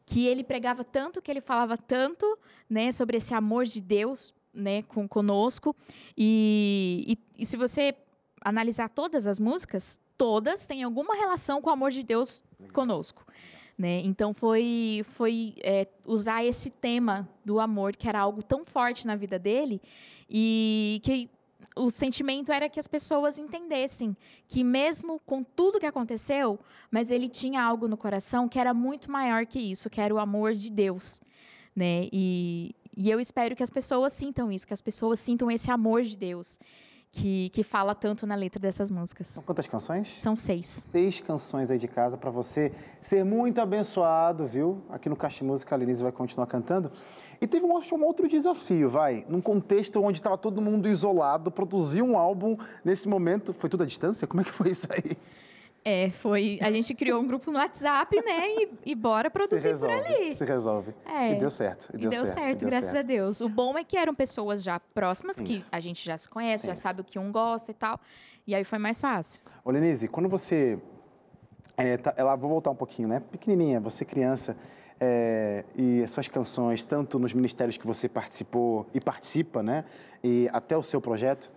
que 0.06 0.26
ele 0.26 0.42
pregava 0.42 0.84
tanto, 0.84 1.20
que 1.20 1.30
ele 1.30 1.40
falava 1.40 1.76
tanto, 1.76 2.38
né, 2.70 2.92
sobre 2.92 3.18
esse 3.18 3.34
amor 3.34 3.66
de 3.66 3.80
Deus, 3.80 4.32
né, 4.58 4.82
com 4.82 5.08
conosco. 5.08 5.74
E, 6.16 7.16
e, 7.36 7.42
e, 7.42 7.46
se 7.46 7.56
você 7.56 7.94
analisar 8.44 8.88
todas 8.88 9.26
as 9.26 9.38
músicas, 9.38 10.00
todas 10.16 10.66
têm 10.66 10.82
alguma 10.82 11.14
relação 11.14 11.62
com 11.62 11.70
o 11.70 11.72
amor 11.72 11.90
de 11.90 12.02
Deus 12.02 12.42
conosco. 12.72 13.24
Né? 13.78 14.00
Então 14.04 14.34
foi, 14.34 15.04
foi 15.10 15.54
é, 15.62 15.86
usar 16.04 16.44
esse 16.44 16.68
tema 16.68 17.28
do 17.44 17.60
amor, 17.60 17.94
que 17.94 18.08
era 18.08 18.18
algo 18.18 18.42
tão 18.42 18.64
forte 18.64 19.06
na 19.06 19.14
vida 19.14 19.38
dele, 19.38 19.80
e 20.28 21.00
que 21.04 21.30
o 21.76 21.88
sentimento 21.90 22.50
era 22.50 22.68
que 22.68 22.80
as 22.80 22.88
pessoas 22.88 23.38
entendessem 23.38 24.16
que 24.48 24.64
mesmo 24.64 25.20
com 25.24 25.44
tudo 25.44 25.78
que 25.78 25.86
aconteceu, 25.86 26.58
mas 26.90 27.08
ele 27.08 27.28
tinha 27.28 27.62
algo 27.62 27.86
no 27.86 27.96
coração 27.96 28.48
que 28.48 28.58
era 28.58 28.74
muito 28.74 29.08
maior 29.10 29.46
que 29.46 29.60
isso, 29.60 29.88
que 29.88 30.00
era 30.00 30.12
o 30.12 30.18
amor 30.18 30.54
de 30.54 30.72
Deus, 30.72 31.20
né? 31.74 32.08
E, 32.12 32.74
e 33.00 33.08
eu 33.08 33.20
espero 33.20 33.54
que 33.54 33.62
as 33.62 33.70
pessoas 33.70 34.12
sintam 34.12 34.50
isso, 34.50 34.66
que 34.66 34.74
as 34.74 34.80
pessoas 34.80 35.20
sintam 35.20 35.48
esse 35.48 35.70
amor 35.70 36.02
de 36.02 36.16
Deus 36.16 36.58
que, 37.12 37.48
que 37.50 37.62
fala 37.62 37.94
tanto 37.94 38.26
na 38.26 38.34
letra 38.34 38.60
dessas 38.60 38.90
músicas. 38.90 39.28
São 39.28 39.42
quantas 39.44 39.68
canções? 39.68 40.08
São 40.20 40.34
seis. 40.34 40.84
Seis 40.90 41.20
canções 41.20 41.70
aí 41.70 41.78
de 41.78 41.86
casa 41.86 42.16
para 42.16 42.28
você 42.28 42.72
ser 43.00 43.24
muito 43.24 43.60
abençoado, 43.60 44.48
viu? 44.48 44.82
Aqui 44.90 45.08
no 45.08 45.14
Caixa 45.14 45.44
Música, 45.44 45.76
a 45.76 45.78
Lenise 45.78 46.02
vai 46.02 46.10
continuar 46.10 46.48
cantando. 46.48 46.90
E 47.40 47.46
teve 47.46 47.64
um, 47.64 47.70
um 47.70 48.04
outro 48.04 48.28
desafio, 48.28 48.90
vai. 48.90 49.24
Num 49.28 49.40
contexto 49.40 50.02
onde 50.02 50.18
estava 50.18 50.36
todo 50.36 50.60
mundo 50.60 50.88
isolado, 50.88 51.52
produzir 51.52 52.02
um 52.02 52.18
álbum 52.18 52.56
nesse 52.84 53.06
momento. 53.06 53.52
Foi 53.52 53.70
tudo 53.70 53.84
à 53.84 53.86
distância? 53.86 54.26
Como 54.26 54.40
é 54.40 54.44
que 54.44 54.52
foi 54.52 54.70
isso 54.70 54.88
aí? 54.90 55.16
É, 55.84 56.10
foi. 56.10 56.58
A 56.60 56.70
gente 56.70 56.94
criou 56.94 57.20
um 57.20 57.26
grupo 57.26 57.50
no 57.50 57.58
WhatsApp, 57.58 58.14
né? 58.22 58.48
E, 58.48 58.70
e 58.86 58.94
bora 58.94 59.30
produzir 59.30 59.68
resolve, 59.68 59.96
por 59.96 60.06
ali. 60.06 60.34
Se 60.34 60.44
resolve. 60.44 60.94
É. 61.06 61.32
E 61.32 61.36
deu 61.36 61.50
certo. 61.50 61.88
E 61.94 61.98
deu, 61.98 62.10
deu 62.10 62.26
certo, 62.26 62.38
certo 62.38 62.58
deu 62.58 62.68
graças 62.68 62.90
certo. 62.90 63.04
a 63.04 63.06
Deus. 63.06 63.40
O 63.40 63.48
bom 63.48 63.78
é 63.78 63.84
que 63.84 63.96
eram 63.96 64.14
pessoas 64.14 64.62
já 64.62 64.78
próximas, 64.78 65.36
Isso. 65.36 65.44
que 65.44 65.64
a 65.72 65.80
gente 65.80 66.04
já 66.04 66.18
se 66.18 66.28
conhece, 66.28 66.66
Isso. 66.66 66.74
já 66.74 66.74
sabe 66.74 67.00
o 67.00 67.04
que 67.04 67.18
um 67.18 67.32
gosta 67.32 67.70
e 67.70 67.74
tal. 67.74 67.98
E 68.46 68.54
aí 68.54 68.64
foi 68.64 68.78
mais 68.78 69.00
fácil. 69.00 69.42
Ô, 69.64 69.70
Lenise, 69.70 70.08
quando 70.08 70.28
você. 70.28 70.78
É, 71.76 71.96
tá, 71.96 72.12
ela, 72.16 72.34
vou 72.34 72.50
voltar 72.50 72.70
um 72.70 72.76
pouquinho, 72.76 73.08
né? 73.08 73.20
Pequenininha, 73.30 73.80
você 73.80 74.04
criança. 74.04 74.56
É, 75.00 75.64
e 75.76 76.02
as 76.02 76.10
suas 76.10 76.26
canções, 76.26 76.82
tanto 76.82 77.18
nos 77.20 77.32
ministérios 77.32 77.76
que 77.76 77.86
você 77.86 78.08
participou 78.08 78.86
e 78.92 79.00
participa, 79.00 79.62
né? 79.62 79.84
E 80.24 80.50
até 80.52 80.76
o 80.76 80.82
seu 80.82 81.00
projeto, 81.00 81.50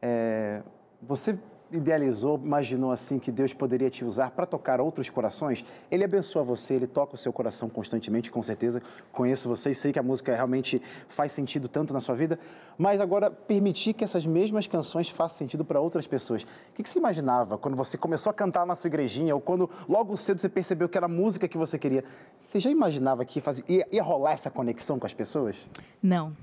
é, 0.00 0.62
você 1.02 1.38
idealizou, 1.70 2.40
imaginou 2.42 2.90
assim 2.90 3.18
que 3.18 3.30
Deus 3.30 3.52
poderia 3.52 3.90
te 3.90 4.04
usar 4.04 4.30
para 4.30 4.46
tocar 4.46 4.80
outros 4.80 5.08
corações, 5.10 5.64
Ele 5.90 6.04
abençoa 6.04 6.42
você, 6.42 6.74
Ele 6.74 6.86
toca 6.86 7.14
o 7.14 7.18
seu 7.18 7.32
coração 7.32 7.68
constantemente, 7.68 8.30
com 8.30 8.42
certeza. 8.42 8.82
Conheço 9.12 9.48
você 9.48 9.70
e 9.70 9.74
sei 9.74 9.92
que 9.92 9.98
a 9.98 10.02
música 10.02 10.34
realmente 10.34 10.80
faz 11.08 11.32
sentido 11.32 11.68
tanto 11.68 11.92
na 11.92 12.00
sua 12.00 12.14
vida, 12.14 12.38
mas 12.76 13.00
agora 13.00 13.30
permitir 13.30 13.92
que 13.92 14.04
essas 14.04 14.24
mesmas 14.24 14.66
canções 14.66 15.08
façam 15.08 15.38
sentido 15.38 15.64
para 15.64 15.80
outras 15.80 16.06
pessoas. 16.06 16.42
O 16.42 16.82
que 16.82 16.88
você 16.88 16.98
imaginava 16.98 17.58
quando 17.58 17.76
você 17.76 17.98
começou 17.98 18.30
a 18.30 18.34
cantar 18.34 18.66
na 18.66 18.74
sua 18.74 18.88
igrejinha 18.88 19.34
ou 19.34 19.40
quando 19.40 19.68
logo 19.88 20.16
cedo 20.16 20.40
você 20.40 20.48
percebeu 20.48 20.88
que 20.88 20.96
era 20.96 21.06
a 21.06 21.08
música 21.08 21.48
que 21.48 21.58
você 21.58 21.78
queria? 21.78 22.04
Você 22.40 22.60
já 22.60 22.70
imaginava 22.70 23.24
que 23.24 23.42
ia, 23.68 23.86
ia 23.90 24.02
rolar 24.02 24.32
essa 24.32 24.50
conexão 24.50 24.98
com 24.98 25.06
as 25.06 25.14
pessoas? 25.14 25.68
Não. 26.02 26.36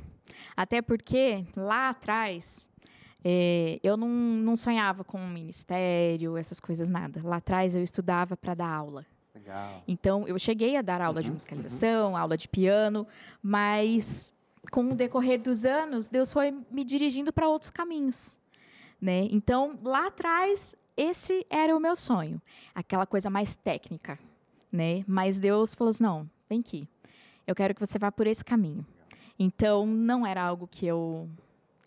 Até 0.55 0.81
porque 0.81 1.45
lá 1.55 1.89
atrás 1.89 2.69
é, 3.27 3.79
eu 3.81 3.97
não, 3.97 4.07
não 4.07 4.55
sonhava 4.55 5.03
com 5.03 5.17
um 5.19 5.27
ministério, 5.27 6.37
essas 6.37 6.59
coisas, 6.59 6.87
nada. 6.87 7.19
Lá 7.23 7.37
atrás 7.37 7.75
eu 7.75 7.81
estudava 7.81 8.37
para 8.37 8.53
dar 8.53 8.69
aula. 8.69 9.03
Legal. 9.33 9.83
Então, 9.87 10.27
eu 10.27 10.37
cheguei 10.37 10.77
a 10.77 10.83
dar 10.83 11.01
aula 11.01 11.17
uhum, 11.17 11.23
de 11.23 11.31
musicalização, 11.31 12.11
uhum. 12.11 12.17
aula 12.17 12.37
de 12.37 12.47
piano, 12.47 13.07
mas 13.41 14.31
com 14.69 14.91
o 14.91 14.95
decorrer 14.95 15.41
dos 15.41 15.65
anos, 15.65 16.07
Deus 16.07 16.31
foi 16.31 16.55
me 16.69 16.83
dirigindo 16.83 17.33
para 17.33 17.49
outros 17.49 17.71
caminhos. 17.71 18.39
Né? 19.01 19.27
Então, 19.31 19.79
lá 19.83 20.05
atrás, 20.05 20.75
esse 20.95 21.43
era 21.49 21.75
o 21.75 21.79
meu 21.79 21.95
sonho, 21.95 22.39
aquela 22.75 23.07
coisa 23.07 23.27
mais 23.27 23.55
técnica. 23.55 24.19
Né? 24.71 25.03
Mas 25.07 25.39
Deus 25.39 25.73
falou 25.73 25.89
assim: 25.89 26.03
não, 26.03 26.29
vem 26.47 26.59
aqui, 26.59 26.87
eu 27.47 27.55
quero 27.55 27.73
que 27.73 27.83
você 27.83 27.97
vá 27.97 28.11
por 28.11 28.27
esse 28.27 28.45
caminho. 28.45 28.85
Então, 29.37 29.85
não 29.85 30.27
era 30.27 30.43
algo 30.43 30.67
que 30.67 30.85
eu 30.85 31.27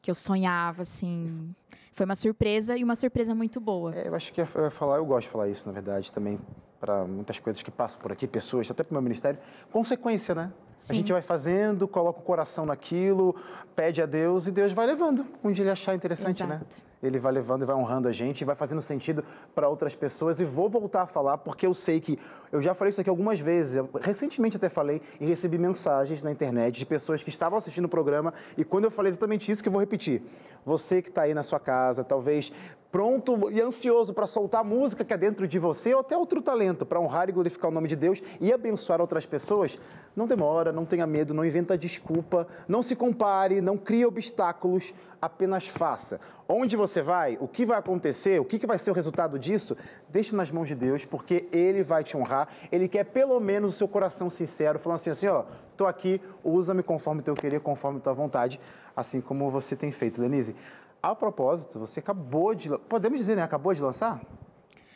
que 0.08 0.10
eu 0.10 0.14
sonhava, 0.14 0.80
assim. 0.80 1.54
Foi 1.92 2.06
uma 2.06 2.16
surpresa 2.16 2.74
e 2.74 2.82
uma 2.82 2.96
surpresa 2.96 3.34
muito 3.34 3.60
boa. 3.60 3.94
É, 3.94 4.08
eu 4.08 4.14
acho 4.14 4.32
que 4.32 4.40
eu 4.40 4.46
ia 4.64 4.70
falar, 4.70 4.96
eu 4.96 5.04
gosto 5.04 5.26
de 5.26 5.32
falar 5.32 5.48
isso, 5.48 5.66
na 5.66 5.72
verdade, 5.72 6.10
também, 6.10 6.40
para 6.80 7.04
muitas 7.04 7.38
coisas 7.38 7.62
que 7.62 7.70
passam 7.70 8.00
por 8.00 8.10
aqui, 8.10 8.26
pessoas, 8.26 8.70
até 8.70 8.82
para 8.82 8.92
o 8.92 8.94
meu 8.94 9.02
ministério. 9.02 9.38
Consequência, 9.70 10.34
né? 10.34 10.50
Sim. 10.78 10.92
A 10.92 10.96
gente 10.96 11.12
vai 11.12 11.22
fazendo, 11.22 11.88
coloca 11.88 12.20
o 12.20 12.22
coração 12.22 12.64
naquilo, 12.64 13.34
pede 13.74 14.02
a 14.02 14.06
Deus 14.06 14.46
e 14.46 14.52
Deus 14.52 14.72
vai 14.72 14.86
levando, 14.86 15.26
onde 15.42 15.62
ele 15.62 15.70
achar 15.70 15.94
interessante, 15.94 16.42
né? 16.44 16.56
Exato. 16.56 16.76
né? 16.76 16.88
ele 17.02 17.18
vai 17.18 17.32
levando 17.32 17.62
e 17.62 17.64
vai 17.64 17.76
honrando 17.76 18.08
a 18.08 18.12
gente, 18.12 18.44
vai 18.44 18.56
fazendo 18.56 18.82
sentido 18.82 19.24
para 19.54 19.68
outras 19.68 19.94
pessoas. 19.94 20.40
E 20.40 20.44
vou 20.44 20.68
voltar 20.68 21.02
a 21.02 21.06
falar 21.06 21.38
porque 21.38 21.66
eu 21.66 21.74
sei 21.74 22.00
que 22.00 22.18
eu 22.50 22.60
já 22.60 22.74
falei 22.74 22.90
isso 22.90 23.00
aqui 23.00 23.10
algumas 23.10 23.38
vezes. 23.38 23.82
Recentemente 24.00 24.56
até 24.56 24.68
falei 24.68 25.00
e 25.20 25.26
recebi 25.26 25.58
mensagens 25.58 26.22
na 26.22 26.30
internet 26.30 26.78
de 26.78 26.86
pessoas 26.86 27.22
que 27.22 27.30
estavam 27.30 27.58
assistindo 27.58 27.84
o 27.84 27.88
programa. 27.88 28.34
E 28.56 28.64
quando 28.64 28.84
eu 28.84 28.90
falei 28.90 29.10
exatamente 29.10 29.50
isso, 29.50 29.62
que 29.62 29.68
eu 29.68 29.72
vou 29.72 29.80
repetir. 29.80 30.22
Você 30.64 31.00
que 31.00 31.08
está 31.08 31.22
aí 31.22 31.34
na 31.34 31.42
sua 31.42 31.60
casa, 31.60 32.02
talvez 32.02 32.52
pronto 32.90 33.50
e 33.50 33.60
ansioso 33.60 34.14
para 34.14 34.26
soltar 34.26 34.62
a 34.62 34.64
música 34.64 35.04
que 35.04 35.12
é 35.12 35.16
dentro 35.16 35.46
de 35.46 35.58
você 35.58 35.92
ou 35.94 36.00
até 36.00 36.16
outro 36.16 36.40
talento 36.40 36.86
para 36.86 36.98
honrar 36.98 37.28
e 37.28 37.32
glorificar 37.32 37.70
o 37.70 37.74
nome 37.74 37.86
de 37.86 37.94
Deus 37.94 38.22
e 38.40 38.50
abençoar 38.50 39.00
outras 39.00 39.26
pessoas, 39.26 39.78
não 40.16 40.26
demora, 40.26 40.67
não 40.72 40.84
tenha 40.84 41.06
medo, 41.06 41.34
não 41.34 41.44
inventa 41.44 41.76
desculpa, 41.76 42.46
não 42.66 42.82
se 42.82 42.94
compare, 42.94 43.60
não 43.60 43.76
crie 43.76 44.04
obstáculos, 44.06 44.92
apenas 45.20 45.66
faça. 45.66 46.20
Onde 46.48 46.76
você 46.76 47.02
vai, 47.02 47.36
o 47.40 47.48
que 47.48 47.66
vai 47.66 47.78
acontecer, 47.78 48.40
o 48.40 48.44
que 48.44 48.66
vai 48.66 48.78
ser 48.78 48.90
o 48.90 48.94
resultado 48.94 49.38
disso, 49.38 49.76
deixe 50.08 50.34
nas 50.34 50.50
mãos 50.50 50.68
de 50.68 50.74
Deus, 50.74 51.04
porque 51.04 51.48
Ele 51.52 51.82
vai 51.82 52.02
te 52.02 52.16
honrar. 52.16 52.48
Ele 52.72 52.88
quer 52.88 53.04
pelo 53.04 53.38
menos 53.38 53.74
o 53.74 53.76
seu 53.76 53.88
coração 53.88 54.30
sincero, 54.30 54.78
falando 54.78 54.96
assim, 54.96 55.10
assim, 55.10 55.26
ó, 55.26 55.44
estou 55.70 55.86
aqui, 55.86 56.20
usa-me 56.42 56.82
conforme 56.82 57.22
teu 57.22 57.34
querer, 57.34 57.60
conforme 57.60 58.00
tua 58.00 58.14
vontade, 58.14 58.58
assim 58.96 59.20
como 59.20 59.50
você 59.50 59.76
tem 59.76 59.90
feito, 59.90 60.20
Lenise. 60.20 60.56
A 61.02 61.14
propósito, 61.14 61.78
você 61.78 62.00
acabou 62.00 62.54
de, 62.54 62.76
podemos 62.78 63.18
dizer, 63.18 63.36
né, 63.36 63.42
acabou 63.42 63.72
de 63.72 63.82
lançar? 63.82 64.20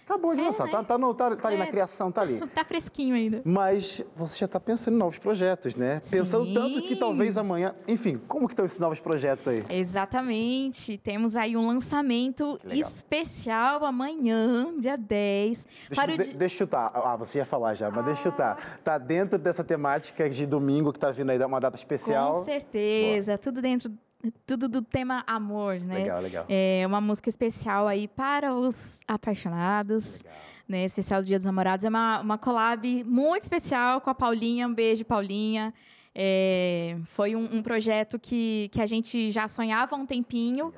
Acabou 0.05 0.35
de 0.35 0.41
é, 0.41 0.45
lançar, 0.45 0.69
tá, 0.69 0.79
né? 0.79 0.85
tá, 0.85 0.99
no, 0.99 1.15
tá, 1.15 1.37
tá 1.37 1.49
ali 1.49 1.57
na 1.57 1.65
é. 1.65 1.71
criação, 1.71 2.11
tá 2.11 2.21
ali. 2.21 2.41
tá 2.55 2.65
fresquinho 2.65 3.15
ainda. 3.15 3.41
Mas 3.45 4.05
você 4.15 4.39
já 4.39 4.47
está 4.47 4.59
pensando 4.59 4.95
em 4.95 4.99
novos 4.99 5.19
projetos, 5.19 5.77
né? 5.77 6.01
Sim. 6.03 6.19
Pensando 6.19 6.53
tanto 6.53 6.83
que 6.83 6.97
talvez 6.97 7.37
amanhã. 7.37 7.75
Enfim, 7.87 8.21
como 8.27 8.47
que 8.47 8.53
estão 8.53 8.65
esses 8.65 8.79
novos 8.79 9.01
projetos 9.01 9.47
aí? 9.47 9.65
Exatamente. 9.71 10.99
Temos 10.99 11.37
aí 11.37 11.57
um 11.57 11.67
lançamento 11.67 12.59
especial 12.71 13.85
amanhã, 13.85 14.75
dia 14.79 14.97
10. 14.97 15.69
Deixa, 15.89 16.03
para 16.03 16.17
de... 16.17 16.35
deixa 16.35 16.55
eu 16.55 16.59
chutar. 16.59 16.91
Ah, 16.95 17.17
você 17.17 17.39
ia 17.39 17.47
falar 17.47 17.75
já, 17.75 17.91
mas 17.91 17.99
ah. 17.99 18.03
deixa 18.03 18.21
eu 18.21 18.33
chutar. 18.33 18.59
Ah. 18.59 18.79
Tá 18.83 18.99
dentro 18.99 19.39
dessa 19.39 19.63
temática 19.63 20.29
de 20.29 20.47
domingo 20.47 20.93
que 20.93 20.99
tá 20.99 21.11
vindo 21.11 21.31
aí, 21.31 21.39
uma 21.43 21.61
data 21.61 21.77
especial? 21.77 22.33
Com 22.33 22.45
certeza. 22.45 23.33
Boa. 23.33 23.39
Tudo 23.39 23.63
dentro 23.63 23.93
tudo 24.47 24.69
do 24.69 24.83
tema 24.83 25.25
amor, 25.27 25.81
né? 25.81 25.99
Legal, 25.99 26.21
legal. 26.21 26.47
É 26.49 26.85
uma 26.87 27.01
música 27.01 27.29
especial 27.29 27.89
aí 27.89 28.07
para 28.07 28.55
os 28.55 29.01
apaixonados. 29.07 30.23
Legal. 30.23 30.53
Né, 30.69 30.85
especial 30.85 31.21
do 31.21 31.27
Dia 31.27 31.37
dos 31.37 31.45
Namorados. 31.45 31.85
É 31.85 31.89
uma, 31.89 32.21
uma 32.21 32.39
collab 32.39 33.05
muito 33.05 33.43
especial 33.43 34.01
com 34.01 34.09
a 34.09 34.15
Paulinha. 34.15 34.67
Um 34.67 34.73
beijo, 34.73 35.05
Paulinha. 35.05 35.75
É, 36.15 36.97
foi 37.07 37.35
um, 37.35 37.57
um, 37.57 37.63
projeto 37.63 38.19
que, 38.19 38.71
que 38.73 38.81
a 38.81 38.87
gente 38.87 39.31
já 39.33 39.49
sonhava 39.49 39.97
há 39.97 39.99
um 39.99 40.07
tempinho 40.07 40.73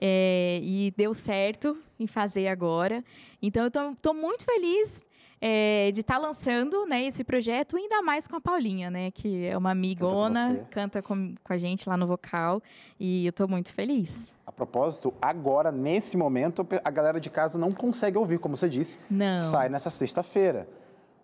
é, 0.00 0.60
e 0.62 0.94
deu 0.96 1.12
certo 1.12 1.76
em 1.98 2.06
fazer 2.06 2.48
agora. 2.48 3.04
Então, 3.42 3.64
eu 3.64 3.92
estou 3.92 4.14
muito 4.14 4.44
feliz 4.44 5.04
é, 5.46 5.92
de 5.92 6.00
estar 6.00 6.14
tá 6.14 6.20
lançando 6.20 6.86
né, 6.86 7.04
esse 7.04 7.22
projeto, 7.22 7.76
ainda 7.76 8.00
mais 8.00 8.26
com 8.26 8.34
a 8.34 8.40
Paulinha, 8.40 8.90
né? 8.90 9.10
Que 9.10 9.44
é 9.44 9.58
uma 9.58 9.72
amigona, 9.72 10.66
canta 10.70 11.02
com, 11.02 11.34
com, 11.44 11.52
a 11.52 11.58
gente 11.58 11.86
lá 11.86 11.98
no 11.98 12.06
vocal. 12.06 12.62
E 12.98 13.26
eu 13.26 13.30
estou 13.30 13.46
muito 13.46 13.70
feliz. 13.74 14.32
A 14.46 14.50
propósito, 14.50 15.12
agora, 15.20 15.70
nesse 15.70 16.16
momento, 16.16 16.66
a 16.82 16.90
galera 16.90 17.20
de 17.20 17.28
casa 17.28 17.58
não 17.58 17.72
consegue 17.72 18.16
ouvir, 18.16 18.38
como 18.38 18.56
você 18.56 18.70
disse. 18.70 18.98
Não. 19.10 19.50
Sai 19.50 19.68
nessa 19.68 19.90
sexta-feira. 19.90 20.66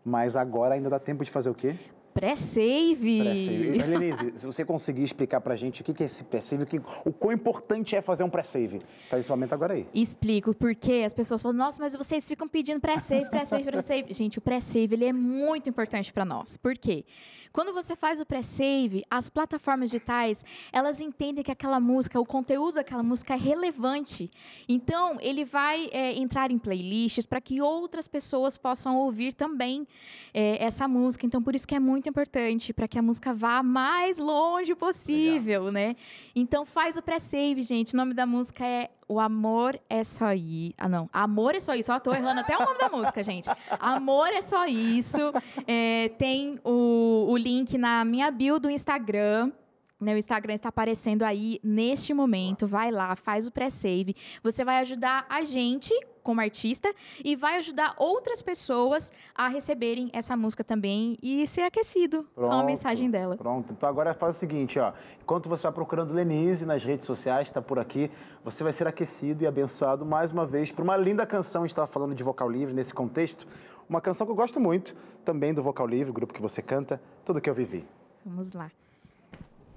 Mas 0.05 0.37
agora 0.37 0.75
ainda 0.75 0.91
dá 0.91 0.99
tempo 0.99 1.25
de 1.25 1.31
fazer 1.31 1.49
o 1.49 1.55
quê? 1.55 1.79
Pré-save. 2.13 3.23
Lenise, 3.23 4.33
se 4.37 4.47
você 4.47 4.65
conseguir 4.65 5.05
explicar 5.05 5.41
pra 5.41 5.57
gente 5.57 5.81
o 5.81 5.85
que 5.85 6.03
é 6.03 6.07
esse 6.07 6.25
pré-save, 6.25 6.65
o 7.05 7.13
quão 7.13 7.33
importante 7.33 7.95
é 7.95 8.03
fazer 8.03 8.25
um 8.25 8.31
pré-save. 8.31 8.81
Tá 9.09 9.17
nesse 9.17 9.31
momento 9.31 9.53
agora 9.53 9.75
aí. 9.75 9.87
Explico, 9.95 10.55
porque 10.55 11.03
as 11.07 11.15
pessoas 11.15 11.41
falam, 11.41 11.57
nossa, 11.57 11.81
mas 11.81 11.95
vocês 11.95 12.27
ficam 12.27 12.49
pedindo 12.49 12.81
pré-save, 12.81 13.31
pré-save, 13.31 13.65
pré-save. 13.65 14.13
gente, 14.13 14.39
o 14.39 14.41
pré-save, 14.41 14.95
ele 14.95 15.05
é 15.05 15.13
muito 15.13 15.69
importante 15.69 16.13
para 16.13 16.25
nós. 16.25 16.57
Por 16.57 16.77
quê? 16.77 17.05
Quando 17.53 17.73
você 17.73 17.97
faz 17.97 18.21
o 18.21 18.27
pré-save, 18.27 19.05
as 19.11 19.29
plataformas 19.29 19.91
digitais, 19.91 20.45
elas 20.73 21.01
entendem 21.01 21.43
que 21.43 21.51
aquela 21.51 21.81
música, 21.81 22.21
o 22.21 22.25
conteúdo 22.25 22.75
daquela 22.77 23.03
música 23.03 23.35
é 23.35 23.37
relevante. 23.37 24.31
Então, 24.69 25.19
ele 25.21 25.45
vai 25.45 25.89
é, 25.93 26.17
entrar 26.17 26.51
em 26.53 26.59
playlists 26.59 27.27
para 27.27 27.41
que 27.41 27.61
outras 27.61 28.07
pessoas 28.07 28.57
possam 28.57 28.97
ouvir 28.97 29.33
também 29.33 29.87
é, 30.33 30.65
essa 30.65 30.87
música. 30.87 31.27
Então, 31.27 31.43
por 31.43 31.55
isso 31.55 31.67
que 31.67 31.75
é 31.75 31.81
muito 31.81 32.09
importante, 32.09 32.73
para 32.73 32.87
que 32.87 32.99
a 32.99 33.03
música 33.03 33.35
vá 33.35 33.63
mais 33.63 34.19
longe 34.19 34.75
possível, 34.75 35.65
Legal. 35.65 35.73
né? 35.73 35.97
Então, 36.37 36.65
faz 36.65 36.97
o 36.97 37.03
pré-save, 37.03 37.63
gente. 37.63 37.95
O 37.95 37.97
nome 37.97 38.15
da 38.15 38.27
música 38.27 38.65
é 38.65 38.91
o 39.11 39.19
amor 39.19 39.77
é 39.91 40.05
só 40.05 40.33
isso. 40.33 40.73
Ah, 40.79 40.89
não. 40.89 41.11
Amor 41.13 41.57
é 41.57 41.61
só 41.61 41.75
isso. 41.75 41.93
Ó, 41.93 41.99
tô 41.99 42.13
errando 42.15 42.43
até 42.43 42.57
o 42.57 42.61
nome 42.65 42.79
da 42.79 42.89
música, 42.89 43.25
gente. 43.25 43.51
Amor 43.81 44.29
é 44.29 44.41
só 44.41 44.67
isso. 44.67 45.33
É, 45.67 46.11
tem 46.11 46.61
o, 46.63 47.27
o 47.29 47.37
link 47.37 47.77
na 47.77 48.05
minha 48.05 48.31
bio 48.31 48.61
do 48.61 48.71
Instagram. 48.71 49.51
O 50.01 50.17
Instagram 50.17 50.55
está 50.55 50.71
aparecendo 50.71 51.23
aí 51.23 51.61
neste 51.63 52.15
momento. 52.15 52.67
Vai 52.67 52.91
lá, 52.91 53.15
faz 53.15 53.47
o 53.47 53.51
pré-save. 53.51 54.17
Você 54.43 54.65
vai 54.65 54.79
ajudar 54.79 55.27
a 55.29 55.45
gente 55.45 55.93
como 56.23 56.41
artista 56.41 56.93
e 57.25 57.37
vai 57.37 57.59
ajudar 57.59 57.95
outras 57.99 58.41
pessoas 58.43 59.13
a 59.35 59.49
receberem 59.49 60.11
essa 60.13 60.37
música 60.37 60.63
também 60.63 61.17
e 61.23 61.47
ser 61.47 61.63
aquecido 61.63 62.27
pronto, 62.35 62.51
com 62.51 62.55
a 62.55 62.65
mensagem 62.65 63.11
dela. 63.11 63.37
Pronto. 63.37 63.73
Então 63.73 63.89
agora 63.89 64.15
faz 64.15 64.37
o 64.37 64.39
seguinte, 64.39 64.79
ó. 64.79 64.93
Enquanto 65.23 65.49
você 65.49 65.63
vai 65.65 65.73
procurando 65.73 66.13
Lenise 66.15 66.65
nas 66.65 66.85
redes 66.85 67.07
sociais, 67.07 67.49
está 67.49 67.61
por 67.61 67.79
aqui, 67.79 68.11
você 68.45 68.63
vai 68.63 68.73
ser 68.73 68.87
aquecido 68.87 69.45
e 69.45 69.47
abençoado 69.47 70.05
mais 70.05 70.33
uma 70.33 70.47
vez 70.47 70.71
por 70.73 70.83
uma 70.83 70.97
linda 70.97 71.27
canção. 71.27 71.63
A 71.63 71.67
gente 71.67 71.73
estava 71.73 71.89
falando 71.89 72.15
de 72.15 72.23
vocal 72.23 72.49
livre 72.51 72.75
nesse 72.75 72.95
contexto. 72.95 73.47
Uma 73.89 74.01
canção 74.01 74.25
que 74.25 74.31
eu 74.31 74.37
gosto 74.37 74.61
muito, 74.61 74.95
também 75.25 75.53
do 75.53 75.65
Vocal 75.65 75.85
Livre, 75.85 76.11
o 76.11 76.13
grupo 76.13 76.33
que 76.33 76.41
você 76.41 76.63
canta, 76.63 77.03
Tudo 77.25 77.41
Que 77.41 77.51
Eu 77.51 77.55
Vivi. 77.55 77.85
Vamos 78.25 78.53
lá. 78.53 78.71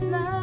quero 0.00 0.08
mais 0.08 0.39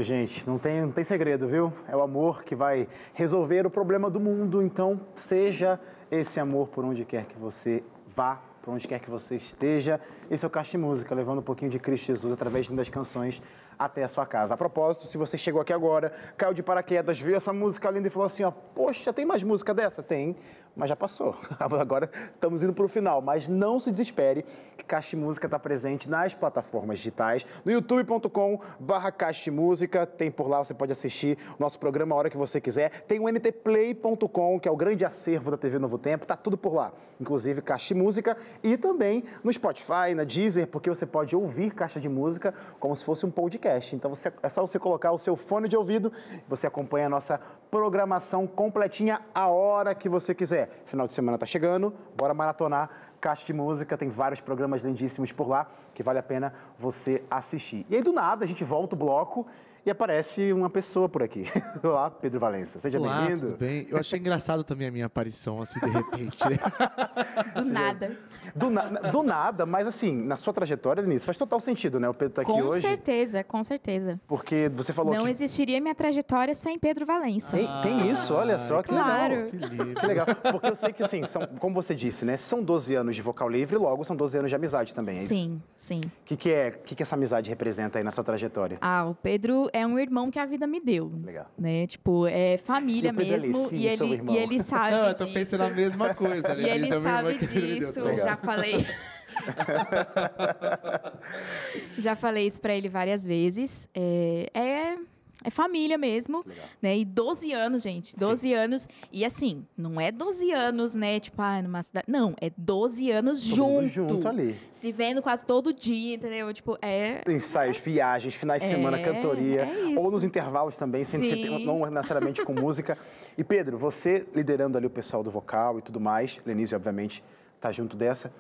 gente. 0.10 0.46
Não 0.48 0.58
tem, 0.58 0.82
não 0.82 0.92
tem 0.92 1.04
segredo, 1.04 1.48
viu? 1.48 1.72
É 1.88 1.96
o 1.96 2.02
amor 2.02 2.44
que 2.44 2.56
vai 2.56 2.88
resolver 3.14 3.66
o 3.68 3.70
problema 3.70 4.10
do 4.10 4.20
mundo. 4.20 4.62
Então, 4.62 5.00
seja 5.16 5.80
esse 6.10 6.40
amor 6.40 6.68
por 6.70 6.84
onde 6.84 7.06
quer 7.06 7.26
que 7.26 7.38
você 7.38 7.84
vá, 8.16 8.42
por 8.64 8.74
onde 8.74 8.88
quer 8.88 9.00
que 9.00 9.10
você 9.10 9.36
esteja. 9.36 10.02
Esse 10.30 10.44
é 10.44 10.48
o 10.48 10.50
Caixa 10.50 10.72
de 10.72 10.78
Música, 10.80 11.14
levando 11.14 11.40
um 11.40 11.44
pouquinho 11.44 11.70
de 11.70 11.78
Cristo 11.78 12.08
Jesus 12.08 12.34
através 12.34 12.68
das 12.68 12.90
canções 12.90 13.40
até 13.80 14.04
a 14.04 14.10
sua 14.10 14.26
casa. 14.26 14.54
A 14.54 14.58
propósito, 14.58 15.08
se 15.08 15.18
você 15.18 15.38
chegou 15.38 15.62
aqui 15.62 15.72
agora, 15.72 16.12
caiu 16.36 16.54
de 16.54 16.62
paraquedas, 16.62 17.18
viu 17.18 17.38
essa 17.38 17.54
música 17.54 17.90
linda 17.90 18.10
e 18.10 18.12
falou 18.12 18.26
assim, 18.26 18.44
ó, 18.44 18.52
poxa, 18.52 19.14
tem 19.14 19.26
mais 19.26 19.42
música 19.42 19.74
dessa? 19.74 20.04
Tem, 20.04 20.36
mas 20.76 20.90
já 20.90 20.96
passou. 20.96 21.36
Agora 21.60 22.10
estamos 22.34 22.62
indo 22.62 22.74
para 22.74 22.86
o 22.86 22.90
final, 22.90 23.22
mas 23.22 23.48
não 23.48 23.80
se 23.80 23.90
desespere, 23.90 24.46
que 24.78 24.84
Caixa 24.84 25.16
Música 25.16 25.48
está 25.48 25.58
presente 25.58 26.10
nas 26.10 26.34
plataformas 26.34 26.98
digitais, 26.98 27.46
no 27.64 27.72
youtube.com 27.72 28.60
barra 28.80 29.12
Caixa 29.12 29.52
Música, 29.52 30.06
tem 30.06 30.30
por 30.30 30.48
lá, 30.50 30.64
você 30.64 30.74
pode 30.74 30.92
assistir 30.92 31.38
o 31.58 31.62
nosso 31.62 31.80
programa 31.80 32.16
a 32.16 32.18
hora 32.18 32.30
que 32.30 32.38
você 32.38 32.60
quiser, 32.60 33.04
tem 33.04 33.20
o 33.20 33.30
ntplay.com, 33.30 34.60
que 34.60 34.68
é 34.68 34.72
o 34.72 34.76
grande 34.76 35.06
acervo 35.06 35.52
da 35.52 35.58
TV 35.58 35.80
Novo 35.80 35.98
Tempo, 35.98 36.26
tá 36.26 36.36
tudo 36.36 36.58
por 36.58 36.74
lá, 36.74 36.92
inclusive 37.20 37.62
Caixa 37.62 37.96
Música 37.96 38.38
e 38.64 38.78
também 38.78 39.24
no 39.44 39.52
Spotify, 39.52 40.14
na 40.16 40.24
Deezer, 40.24 40.68
porque 40.68 40.90
você 40.90 41.06
pode 41.06 41.36
ouvir 41.36 41.74
Caixa 41.74 42.00
de 42.00 42.10
Música 42.10 42.54
como 42.80 42.96
se 42.96 43.04
fosse 43.04 43.26
um 43.26 43.32
podcast 43.32 43.69
podcast. 43.70 43.96
Então 43.96 44.10
você, 44.10 44.32
é 44.42 44.50
só 44.50 44.62
você 44.66 44.80
colocar 44.80 45.12
o 45.12 45.20
seu 45.20 45.36
fone 45.36 45.68
de 45.68 45.78
ouvido, 45.78 46.12
você 46.48 46.66
acompanha 46.66 47.06
a 47.06 47.10
nossa 47.10 47.40
programação 47.70 48.48
completinha 48.48 49.22
a 49.34 49.48
hora 49.48 49.94
que 49.94 50.10
você 50.10 50.34
quiser. 50.34 50.82
Final 50.86 51.06
de 51.06 51.14
semana 51.14 51.36
está 51.36 51.46
chegando, 51.46 51.94
bora 52.18 52.34
maratonar 52.34 52.90
Caixa 53.22 53.46
de 53.46 53.54
Música, 53.54 53.98
tem 53.98 54.10
vários 54.10 54.40
programas 54.40 54.82
lindíssimos 54.82 55.32
por 55.32 55.48
lá 55.48 55.70
que 55.94 56.02
vale 56.02 56.20
a 56.20 56.24
pena 56.24 56.54
você 56.78 57.24
assistir. 57.30 57.86
E 57.90 57.96
aí 57.96 58.02
do 58.02 58.12
nada 58.12 58.44
a 58.44 58.48
gente 58.48 58.64
volta 58.64 58.96
o 58.96 58.98
bloco 58.98 59.46
e 59.86 59.90
aparece 59.90 60.52
uma 60.54 60.70
pessoa 60.70 61.08
por 61.08 61.24
aqui. 61.24 61.46
Olá, 61.84 62.10
Pedro 62.10 62.40
Valença. 62.40 62.80
Seja 62.80 63.00
bem-vindo. 63.00 63.48
Tudo 63.48 63.58
bem? 63.58 63.88
Eu 63.90 63.98
achei 63.98 64.20
engraçado 64.20 64.64
também 64.64 64.88
a 64.88 64.92
minha 64.92 65.06
aparição, 65.06 65.62
assim, 65.62 65.80
de 65.80 65.90
repente. 65.90 66.38
do 67.56 67.66
nada. 67.66 68.18
Do, 68.56 68.70
na, 68.70 68.86
do, 68.86 69.24
nada, 69.24 69.66
mas 69.66 69.88
assim, 69.88 70.26
na 70.26 70.36
sua 70.36 70.54
trajetória, 70.54 71.04
Denise, 71.04 71.26
faz 71.26 71.38
total 71.38 71.60
sentido, 71.60 72.00
né? 72.00 72.10
O 72.10 72.14
Pedro 72.14 72.34
tá 72.34 72.42
aqui 72.42 72.52
com 72.52 72.62
hoje. 72.62 72.82
Com 72.82 72.82
certeza, 72.82 73.44
com 73.44 73.64
certeza. 73.64 74.20
Porque 74.28 74.72
você 74.74 74.92
falou 74.92 75.14
Não 75.14 75.26
que... 75.26 75.32
existiria 75.32 75.80
minha 75.80 75.94
trajetória 75.94 76.54
sem 76.56 76.80
Pedro 76.80 77.06
Valença. 77.06 77.56
Tem, 77.56 77.68
tem 77.84 78.12
isso, 78.12 78.34
olha 78.34 78.58
só, 78.60 78.82
que 78.82 78.90
claro. 78.90 79.36
legal. 79.36 79.50
Que 79.50 79.58
lindo. 79.58 80.00
Que 80.00 80.06
legal. 80.06 80.26
Porque 80.52 80.68
eu 80.68 80.76
sei 80.76 80.94
que, 80.94 81.04
assim, 81.04 81.24
são, 81.26 81.46
como 81.60 81.76
você 81.76 81.94
disse, 81.94 82.26
né? 82.26 82.38
São 82.38 82.64
12 82.64 82.96
anos 82.96 83.16
de 83.16 83.22
vocal 83.22 83.50
livre, 83.50 83.78
logo 83.78 84.04
são 84.04 84.16
12 84.16 84.38
anos 84.40 84.50
de 84.50 84.56
amizade 84.56 84.94
também, 84.94 85.18
é 85.18 85.22
sim, 85.22 85.62
isso? 85.78 85.88
sim. 85.88 86.02
O 86.02 86.26
que, 86.26 86.38
que, 86.38 86.52
é, 86.52 86.72
que, 86.72 86.96
que 86.96 87.04
essa 87.04 87.16
amizade 87.16 87.50
representa 87.50 88.00
aí 88.00 88.04
na 88.04 88.12
sua 88.12 88.24
trajetória? 88.24 88.78
Ah, 88.82 89.06
o 89.06 89.16
Pedro 89.16 89.69
é 89.74 89.86
um 89.86 90.00
irmão 90.00 90.30
que 90.30 90.40
a 90.40 90.46
vida 90.46 90.68
me 90.68 90.80
deu. 90.80 91.12
Legal. 91.24 91.52
Né? 91.58 91.88
Tipo, 91.88 92.28
é 92.28 92.58
família 92.58 93.10
E 93.10 93.14
mesmo. 93.14 93.70
E, 93.72 93.88
ele, 93.88 94.22
e 94.32 94.38
ele 94.38 94.64
sabe 94.64 94.96
Não, 94.96 95.08
eu 95.08 95.16
tô 95.16 95.24
disso. 95.26 95.34
pensando 95.34 95.64
a 95.64 95.70
mesma 95.70 96.14
coisa. 96.14 96.54
E 96.54 96.70
ele 96.70 96.86
é 96.86 97.00
sabe 97.00 97.38
disso, 97.38 97.94
já 98.16 98.38
falei. 98.38 98.86
já 101.98 102.16
falei 102.16 102.48
isso 102.48 102.62
pra 102.62 102.76
ele 102.76 102.90
várias 102.90 103.26
vezes. 103.26 103.90
É, 103.94 104.50
é, 104.54 104.98
é 105.44 105.50
família 105.50 105.98
mesmo, 105.98 106.44
Legal. 106.46 106.66
né? 106.82 106.98
E 106.98 107.06
12 107.06 107.52
anos, 107.54 107.82
gente. 107.82 108.16
12 108.16 108.54
anos. 108.54 108.88
E 109.12 109.24
assim, 109.24 109.66
não 109.78 110.00
é 110.00 110.12
12 110.12 110.52
anos, 110.52 110.94
né? 110.94 111.20
Tipo, 111.20 111.42
ah, 111.42 111.62
numa 111.62 111.82
cidade. 111.82 112.06
Não, 112.10 112.36
é 112.42 112.52
12 112.58 113.10
anos 113.12 113.42
Todo 113.44 113.56
junto. 113.56 113.88
junto 113.88 114.28
ali. 114.28 114.60
Se 114.72 114.92
vendo 114.92 115.22
quase 115.22 115.46
todo 115.46 115.74
dia, 115.74 116.16
entendeu? 116.16 116.54
Tipo, 116.54 116.78
é. 116.82 117.22
Ensaios, 117.28 117.78
viagens, 117.78 118.34
finais 118.36 118.62
de 118.62 118.68
É, 118.68 118.72
semana, 118.72 119.00
cantoria. 119.00 119.62
é 119.62 120.00
ou 120.00 120.12
nos 120.12 120.24
intervalos 120.24 120.76
também, 120.76 121.04
sem 121.04 121.24
ser, 121.24 121.36
Sim. 121.38 121.66
não 121.66 121.80
necessariamente 121.90 122.44
com 122.44 122.54
música. 122.54 122.98
E 123.38 123.44
Pedro, 123.44 123.78
você 123.78 124.26
liderando 124.36 124.78
ali 124.78 124.88
o 124.88 124.90
pessoal 124.90 125.24
do 125.24 125.32
vocal 125.32 125.80
e 125.80 125.82
tudo 125.82 126.00
mais, 126.00 126.40
Lenise, 126.46 126.76
obviamente, 126.76 127.24
tá 127.62 127.72
junto 127.72 127.96
dessa. 127.96 128.32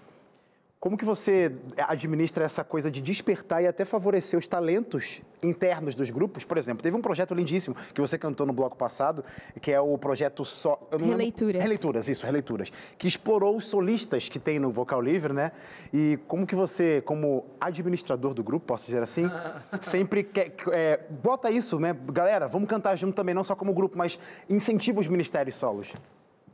Como 0.79 0.97
que 0.97 1.03
você 1.03 1.51
administra 1.89 2.45
essa 2.45 2.63
coisa 2.63 2.89
de 2.89 3.01
despertar 3.01 3.61
e 3.61 3.67
até 3.67 3.83
favorecer 3.83 4.39
os 4.39 4.47
talentos 4.47 5.21
internos 5.43 5.93
dos 5.93 6.09
grupos? 6.09 6.45
Por 6.45 6.57
exemplo, 6.57 6.81
teve 6.81 6.95
um 6.95 7.01
projeto 7.01 7.33
lindíssimo 7.33 7.75
que 7.93 7.99
você 7.99 8.17
cantou 8.17 8.47
no 8.47 8.53
bloco 8.53 8.77
passado, 8.77 9.25
que 9.61 9.73
é 9.73 9.81
o 9.81 9.97
projeto 9.97 10.45
só 10.45 10.79
eu 10.89 10.97
não 10.97 11.07
lembro- 11.07 11.17
Releituras. 11.17 11.61
Releituras, 11.63 12.07
isso, 12.07 12.25
releituras, 12.25 12.71
que 12.97 13.09
explorou 13.09 13.57
os 13.57 13.67
solistas 13.67 14.29
que 14.29 14.39
tem 14.39 14.57
no 14.57 14.71
vocal 14.71 15.01
livre, 15.01 15.33
né? 15.33 15.51
E 15.93 16.17
como 16.29 16.47
que 16.47 16.55
você, 16.55 17.01
como 17.01 17.45
administrador 17.59 18.33
do 18.33 18.41
grupo, 18.41 18.65
posso 18.67 18.85
dizer 18.85 19.03
assim, 19.03 19.29
sempre 19.83 20.23
quer, 20.23 20.53
é, 20.71 21.01
bota 21.09 21.51
isso, 21.51 21.77
né? 21.77 21.93
Galera, 22.07 22.47
vamos 22.47 22.69
cantar 22.69 22.95
junto 22.95 23.15
também, 23.15 23.35
não 23.35 23.43
só 23.43 23.53
como 23.53 23.73
grupo, 23.73 23.97
mas 23.97 24.17
incentiva 24.49 25.01
os 25.01 25.07
ministérios 25.07 25.57
solos. 25.57 25.93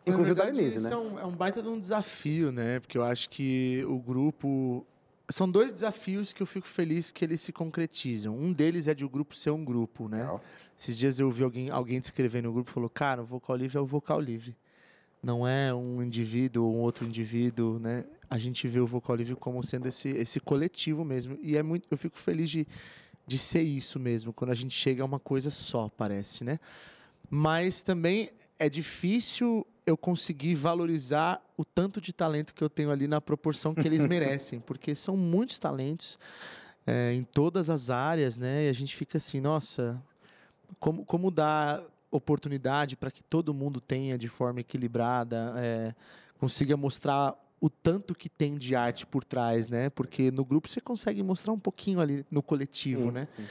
Inclusive 0.06 0.36
da 0.36 0.45
Denise, 0.45 0.78
isso 0.78 0.89
né? 0.89 0.93
é 0.93 0.97
um, 0.97 1.20
é 1.20 1.26
um 1.26 1.32
baita 1.32 1.62
de 1.62 1.68
um 1.68 1.80
desafio, 1.80 2.51
né? 2.51 2.80
Porque 2.80 2.97
eu 2.97 3.03
acho 3.03 3.30
que 3.30 3.84
o 3.88 3.99
grupo. 3.99 4.86
São 5.28 5.49
dois 5.49 5.74
desafios 5.74 6.32
que 6.32 6.43
eu 6.43 6.45
fico 6.45 6.68
feliz 6.68 7.12
que 7.12 7.26
eles 7.26 7.41
se 7.41 7.51
concretizam. 7.51 8.38
Um 8.38 8.53
deles 8.53 8.88
é 8.88 8.93
de 8.93 9.03
o 9.03 9.10
grupo 9.10 9.36
ser 9.36 9.49
um 9.49 9.66
grupo, 9.66 10.08
né? 10.08 10.20
Legal. 10.20 10.43
Esses 10.78 10.95
dias 10.95 11.20
eu 11.20 11.26
ouvi 11.26 11.43
alguém, 11.43 11.72
alguém 11.72 11.99
descrever 11.99 12.43
no 12.43 12.53
grupo 12.53 12.70
e 12.70 12.74
falou: 12.74 12.89
Cara, 12.89 13.22
o 13.22 13.26
vocal 13.26 13.56
livre 13.56 13.78
é 13.78 13.82
o 13.82 13.86
vocal 13.86 14.20
livre. 14.20 14.56
Não 15.24 15.47
é 15.47 15.74
um 15.74 16.03
indivíduo 16.03 16.66
ou 16.66 16.76
um 16.76 16.80
outro 16.82 17.03
indivíduo, 17.03 17.80
né? 17.80 18.06
A 18.30 18.38
gente 18.38 18.68
vê 18.68 18.80
o 18.80 18.86
vocal 18.86 19.16
livre 19.16 19.36
como 19.36 19.64
sendo 19.64 19.88
esse, 19.88 20.10
esse 20.10 20.39
coletivo 20.39 21.03
mesmo. 21.03 21.39
E 21.41 21.58
é 21.58 21.64
muito, 21.64 21.88
eu 21.89 21.97
fico 21.97 22.16
feliz 22.16 22.47
de, 22.47 22.68
de 23.26 23.39
ser 23.39 23.64
isso 23.64 23.99
mesmo, 23.99 24.32
quando 24.32 24.51
a 24.51 24.56
gente 24.56 24.76
chega 24.76 25.01
a 25.01 25.06
uma 25.06 25.20
coisa 25.20 25.49
só, 25.49 25.89
parece, 25.89 26.43
né? 26.43 26.60
Mas 27.28 27.82
também 27.82 28.30
é 28.58 28.70
difícil 28.70 29.66
eu 29.86 29.95
conseguir 29.95 30.56
valorizar 30.56 31.41
o 31.58 31.64
tanto 31.64 32.01
de 32.01 32.12
talento 32.12 32.53
que 32.53 32.64
eu 32.64 32.70
tenho 32.70 32.91
ali 32.91 33.08
na 33.08 33.22
proporção 33.22 33.74
que 33.74 33.88
eles 33.88 34.03
merecem, 34.06 34.60
porque 34.60 34.95
são 34.95 35.16
muitos 35.16 35.60
talentos 35.60 36.18
é, 36.88 37.14
em 37.14 37.24
todas 37.24 37.70
as 37.70 37.89
áreas, 37.89 38.38
né? 38.38 38.66
E 38.66 38.70
a 38.70 38.74
gente 38.74 38.95
fica 38.95 39.18
assim, 39.18 39.39
nossa, 39.39 40.01
como, 40.80 41.06
como 41.06 41.30
dar 41.30 41.84
oportunidade 42.10 42.95
para 42.95 43.12
que 43.12 43.22
todo 43.24 43.53
mundo 43.53 43.82
tenha 43.82 44.18
de 44.18 44.28
forma 44.28 44.62
equilibrada, 44.62 45.53
é, 45.58 45.93
consiga 46.39 46.76
mostrar 46.78 47.36
o 47.60 47.70
tanto 47.70 48.14
que 48.14 48.30
tem 48.30 48.58
de 48.58 48.76
arte 48.76 49.06
por 49.06 49.24
trás, 49.24 49.70
né? 49.70 49.89
Porque 49.89 50.32
no 50.32 50.45
grupo 50.45 50.68
você 50.68 50.82
consegue 50.82 51.24
mostrar 51.24 51.53
um 51.53 51.60
pouquinho 51.60 51.99
ali 51.99 52.26
no 52.30 52.41
coletivo, 52.41 53.06
Sim, 53.06 53.12
né? 53.12 53.28
sim. 53.36 53.45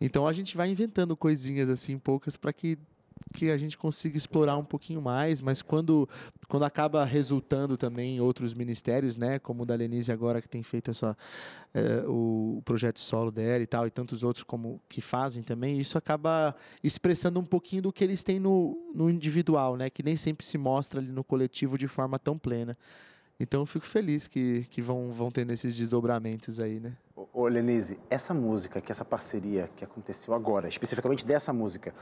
Então 0.00 0.26
a 0.26 0.32
gente 0.32 0.56
vai 0.56 0.68
inventando 0.68 1.16
coisinhas 1.16 1.70
assim, 1.70 1.98
poucas, 1.98 2.36
para 2.36 2.52
que, 2.52 2.78
que 3.32 3.50
a 3.50 3.56
gente 3.56 3.76
consiga 3.76 4.16
explorar 4.16 4.56
um 4.56 4.64
pouquinho 4.64 5.00
mais, 5.00 5.40
mas 5.40 5.62
quando, 5.62 6.08
quando 6.48 6.64
acaba 6.64 7.04
resultando 7.04 7.76
também 7.76 8.16
em 8.16 8.20
outros 8.20 8.54
ministérios, 8.54 9.16
né, 9.16 9.38
como 9.38 9.62
o 9.62 9.66
da 9.66 9.74
Lenise 9.74 10.10
agora 10.10 10.40
que 10.40 10.48
tem 10.48 10.62
feito 10.62 10.90
essa, 10.90 11.16
eh, 11.74 12.04
o, 12.06 12.62
projeto 12.64 12.98
solo 12.98 13.30
dela 13.30 13.62
e 13.62 13.66
tal, 13.66 13.86
e 13.86 13.90
tantos 13.90 14.22
outros 14.22 14.44
como 14.44 14.80
que 14.88 15.00
fazem 15.00 15.42
também, 15.42 15.78
isso 15.78 15.98
acaba 15.98 16.54
expressando 16.82 17.38
um 17.38 17.44
pouquinho 17.44 17.82
do 17.82 17.92
que 17.92 18.02
eles 18.02 18.22
têm 18.22 18.40
no, 18.40 18.90
no 18.94 19.10
individual, 19.10 19.76
né, 19.76 19.90
que 19.90 20.02
nem 20.02 20.16
sempre 20.16 20.46
se 20.46 20.56
mostra 20.56 21.00
ali 21.00 21.10
no 21.10 21.24
coletivo 21.24 21.76
de 21.76 21.86
forma 21.86 22.18
tão 22.18 22.38
plena. 22.38 22.76
Então 23.38 23.60
eu 23.60 23.66
fico 23.66 23.84
feliz 23.84 24.26
que, 24.26 24.64
que 24.70 24.80
vão, 24.80 25.10
vão 25.10 25.30
tendo 25.30 25.52
esses 25.52 25.76
desdobramentos 25.76 26.58
aí, 26.58 26.80
né? 26.80 26.96
Ô, 27.34 27.46
Lenise, 27.46 27.98
essa 28.08 28.32
música, 28.32 28.80
que 28.80 28.90
essa 28.90 29.04
parceria 29.04 29.68
que 29.76 29.84
aconteceu 29.84 30.32
agora, 30.32 30.68
especificamente 30.68 31.26
dessa 31.26 31.52
música, 31.52 31.94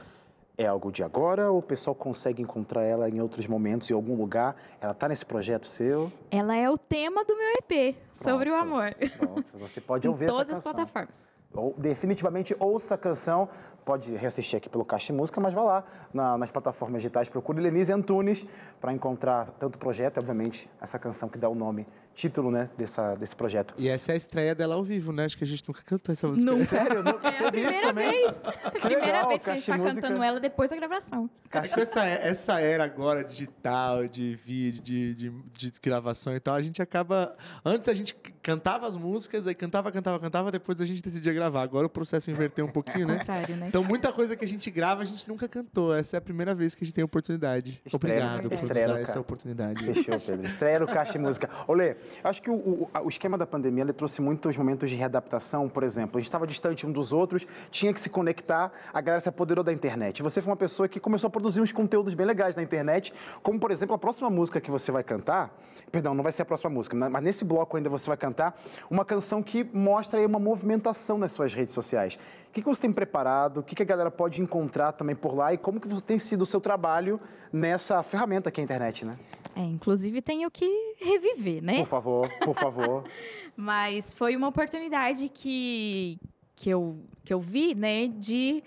é 0.57 0.65
algo 0.65 0.91
de 0.91 1.03
agora 1.03 1.51
ou 1.51 1.59
o 1.59 1.61
pessoal 1.61 1.95
consegue 1.95 2.41
encontrar 2.41 2.83
ela 2.83 3.09
em 3.09 3.19
outros 3.19 3.47
momentos, 3.47 3.89
em 3.89 3.93
algum 3.93 4.15
lugar? 4.15 4.55
Ela 4.79 4.93
tá 4.93 5.07
nesse 5.07 5.25
projeto 5.25 5.67
seu? 5.67 6.11
Ela 6.31 6.55
é 6.55 6.69
o 6.69 6.77
tema 6.77 7.23
do 7.25 7.35
meu 7.35 7.47
EP, 7.59 7.95
sobre 8.13 8.49
o 8.49 8.53
Pronto. 8.53 8.67
amor. 8.67 8.95
Pronto, 9.17 9.45
você 9.57 9.81
pode 9.81 10.07
em 10.07 10.09
ouvir 10.09 10.25
essa 10.25 10.33
todas 10.33 10.57
as 10.57 10.63
plataformas. 10.63 11.35
Ou, 11.53 11.73
definitivamente 11.77 12.55
ouça 12.59 12.95
a 12.95 12.97
canção. 12.97 13.49
Pode 13.85 14.15
reassistir 14.15 14.57
aqui 14.57 14.67
pelo 14.67 14.83
Caixa 14.83 15.13
de 15.13 15.13
Música, 15.13 15.39
mas 15.39 15.53
vá 15.53 15.61
lá 15.61 15.83
na- 16.11 16.37
nas 16.39 16.49
plataformas 16.49 17.03
digitais, 17.03 17.29
procure 17.29 17.61
Lenise 17.61 17.93
Antunes 17.93 18.43
para 18.81 18.91
encontrar 18.91 19.51
tanto 19.59 19.75
o 19.75 19.77
projeto, 19.79 20.17
e, 20.17 20.19
obviamente, 20.19 20.67
essa 20.81 20.97
canção 20.97 21.29
que 21.29 21.37
dá 21.37 21.47
o 21.47 21.53
nome, 21.55 21.85
título, 22.15 22.49
né, 22.49 22.69
dessa, 22.77 23.13
desse 23.15 23.35
projeto. 23.35 23.73
E 23.77 23.89
essa 23.89 24.11
é 24.11 24.13
a 24.13 24.17
estreia 24.17 24.55
dela 24.55 24.75
ao 24.75 24.83
vivo, 24.83 25.11
né? 25.11 25.25
Acho 25.25 25.37
que 25.37 25.43
a 25.43 25.47
gente 25.47 25.67
nunca 25.67 25.81
cantou 25.83 26.13
essa 26.13 26.27
música. 26.27 26.49
Nunca. 26.49 26.65
Sério? 26.77 27.03
Não, 27.03 27.11
É 27.21 27.45
a 27.47 27.51
primeira 27.51 27.93
vez. 27.93 28.47
A 28.63 28.71
primeira 28.71 29.05
legal, 29.05 29.27
vez 29.27 29.43
que 29.43 29.49
a 29.49 29.53
gente 29.53 29.65
tá 29.65 29.73
de 29.75 29.81
Música. 29.81 30.01
cantando 30.01 30.23
ela 30.23 30.39
depois 30.39 30.69
da 30.69 30.75
gravação. 30.77 31.29
É 31.51 31.67
com 31.67 31.79
essa, 31.81 32.05
essa 32.05 32.59
era 32.61 32.85
agora 32.85 33.21
digital, 33.23 34.07
de 34.07 34.33
vídeo, 34.35 34.81
de, 34.81 35.13
de, 35.15 35.29
de 35.71 35.71
gravação 35.83 36.33
e 36.35 36.39
tal, 36.39 36.55
a 36.55 36.61
gente 36.61 36.81
acaba. 36.81 37.35
Antes 37.65 37.89
a 37.89 37.93
gente 37.93 38.15
cantava 38.41 38.87
as 38.87 38.95
músicas, 38.95 39.45
aí 39.45 39.53
cantava, 39.55 39.91
cantava, 39.91 40.17
cantava, 40.19 40.51
depois 40.51 40.79
a 40.79 40.85
gente 40.85 41.01
decidia 41.03 41.33
gravar. 41.33 41.63
Agora 41.63 41.85
o 41.85 41.89
processo 41.89 42.31
inverteu 42.31 42.65
um 42.65 42.71
pouquinho, 42.71 43.07
Ao 43.09 43.11
né? 43.13 43.19
contrário, 43.19 43.55
né? 43.57 43.69
Então, 43.75 43.83
muita 43.83 44.13
coisa 44.13 44.37
que 44.37 44.45
a 44.45 44.47
gente 44.47 44.71
grava, 44.71 45.01
a 45.01 45.05
gente 45.05 45.27
nunca 45.27 45.49
cantou. 45.49 45.93
Essa 45.93 46.15
é 46.15 46.19
a 46.19 46.21
primeira 46.21 46.55
vez 46.55 46.73
que 46.73 46.81
a 46.81 46.87
gente 46.87 46.93
tem 46.95 47.01
a 47.01 47.05
oportunidade. 47.05 47.81
Estreia, 47.85 48.23
Obrigado 48.23 48.47
por 48.47 48.53
estreia 48.53 48.87
nos 48.87 48.95
dar 48.95 49.01
essa 49.01 49.19
oportunidade. 49.19 49.83
Fechou, 49.93 50.17
Pedro. 50.17 50.47
Estreia 50.47 50.79
no 50.79 50.87
Caixa 50.87 51.11
de 51.11 51.19
Música. 51.19 51.49
Olê, 51.67 51.97
acho 52.23 52.41
que 52.41 52.49
o, 52.49 52.53
o- 52.53 52.89
o 53.03 53.09
esquema 53.09 53.37
da 53.37 53.45
pandemia 53.45 53.83
ele 53.83 53.91
trouxe 53.91 54.21
muitos 54.21 54.55
momentos 54.55 54.89
de 54.89 54.95
readaptação. 54.95 55.67
Por 55.67 55.83
exemplo, 55.83 56.17
a 56.17 56.21
gente 56.21 56.27
estava 56.29 56.47
distante 56.47 56.87
um 56.87 56.91
dos 56.93 57.11
outros, 57.11 57.45
tinha 57.69 57.93
que 57.93 57.99
se 57.99 58.09
conectar, 58.09 58.71
a 58.93 59.01
galera 59.01 59.19
se 59.19 59.27
apoderou 59.27 59.61
da 59.61 59.73
internet. 59.73 60.23
Você 60.23 60.41
foi 60.41 60.51
uma 60.51 60.55
pessoa 60.55 60.87
que 60.87 60.97
começou 60.97 61.27
a 61.27 61.31
produzir 61.31 61.59
uns 61.59 61.73
conteúdos 61.73 62.13
bem 62.13 62.25
legais 62.25 62.55
na 62.55 62.63
internet, 62.63 63.13
como, 63.43 63.59
por 63.59 63.71
exemplo, 63.71 63.93
a 63.93 63.97
próxima 63.99 64.29
música 64.29 64.61
que 64.61 64.71
você 64.71 64.89
vai 64.89 65.03
cantar. 65.03 65.53
Perdão, 65.91 66.13
não 66.15 66.23
vai 66.23 66.31
ser 66.31 66.43
a 66.43 66.45
próxima 66.45 66.69
música, 66.69 66.95
mas 66.95 67.21
nesse 67.21 67.43
bloco 67.43 67.75
ainda 67.75 67.89
você 67.89 68.07
vai 68.07 68.15
cantar 68.15 68.57
uma 68.89 69.03
canção 69.03 69.43
que 69.43 69.65
mostra 69.65 70.17
aí 70.17 70.25
uma 70.25 70.39
movimentação 70.39 71.17
nas 71.17 71.33
suas 71.33 71.53
redes 71.53 71.73
sociais. 71.73 72.17
O 72.55 72.57
que, 72.57 72.61
que 72.61 72.69
você 72.69 72.83
tem 72.83 72.93
preparado? 72.93 73.57
O 73.57 73.63
que, 73.63 73.75
que 73.75 73.83
a 73.83 73.85
galera 73.85 74.09
pode 74.09 74.41
encontrar 74.41 74.93
também 74.93 75.13
por 75.13 75.35
lá? 75.35 75.53
E 75.53 75.57
como 75.57 75.77
que 75.77 76.01
tem 76.01 76.17
sido 76.17 76.43
o 76.43 76.45
seu 76.45 76.61
trabalho 76.61 77.19
nessa 77.51 78.01
ferramenta 78.01 78.49
que 78.49 78.61
é 78.61 78.63
a 78.63 78.63
internet, 78.63 79.03
né? 79.03 79.19
É, 79.53 79.59
inclusive 79.59 80.21
tenho 80.21 80.49
que 80.49 80.65
reviver, 80.97 81.61
né? 81.61 81.79
Por 81.79 81.87
favor, 81.87 82.29
por 82.39 82.55
favor. 82.55 83.03
Mas 83.57 84.13
foi 84.13 84.37
uma 84.37 84.47
oportunidade 84.47 85.27
que, 85.27 86.17
que, 86.55 86.69
eu, 86.69 86.97
que 87.25 87.33
eu 87.33 87.41
vi, 87.41 87.75
né, 87.75 88.07
de 88.07 88.63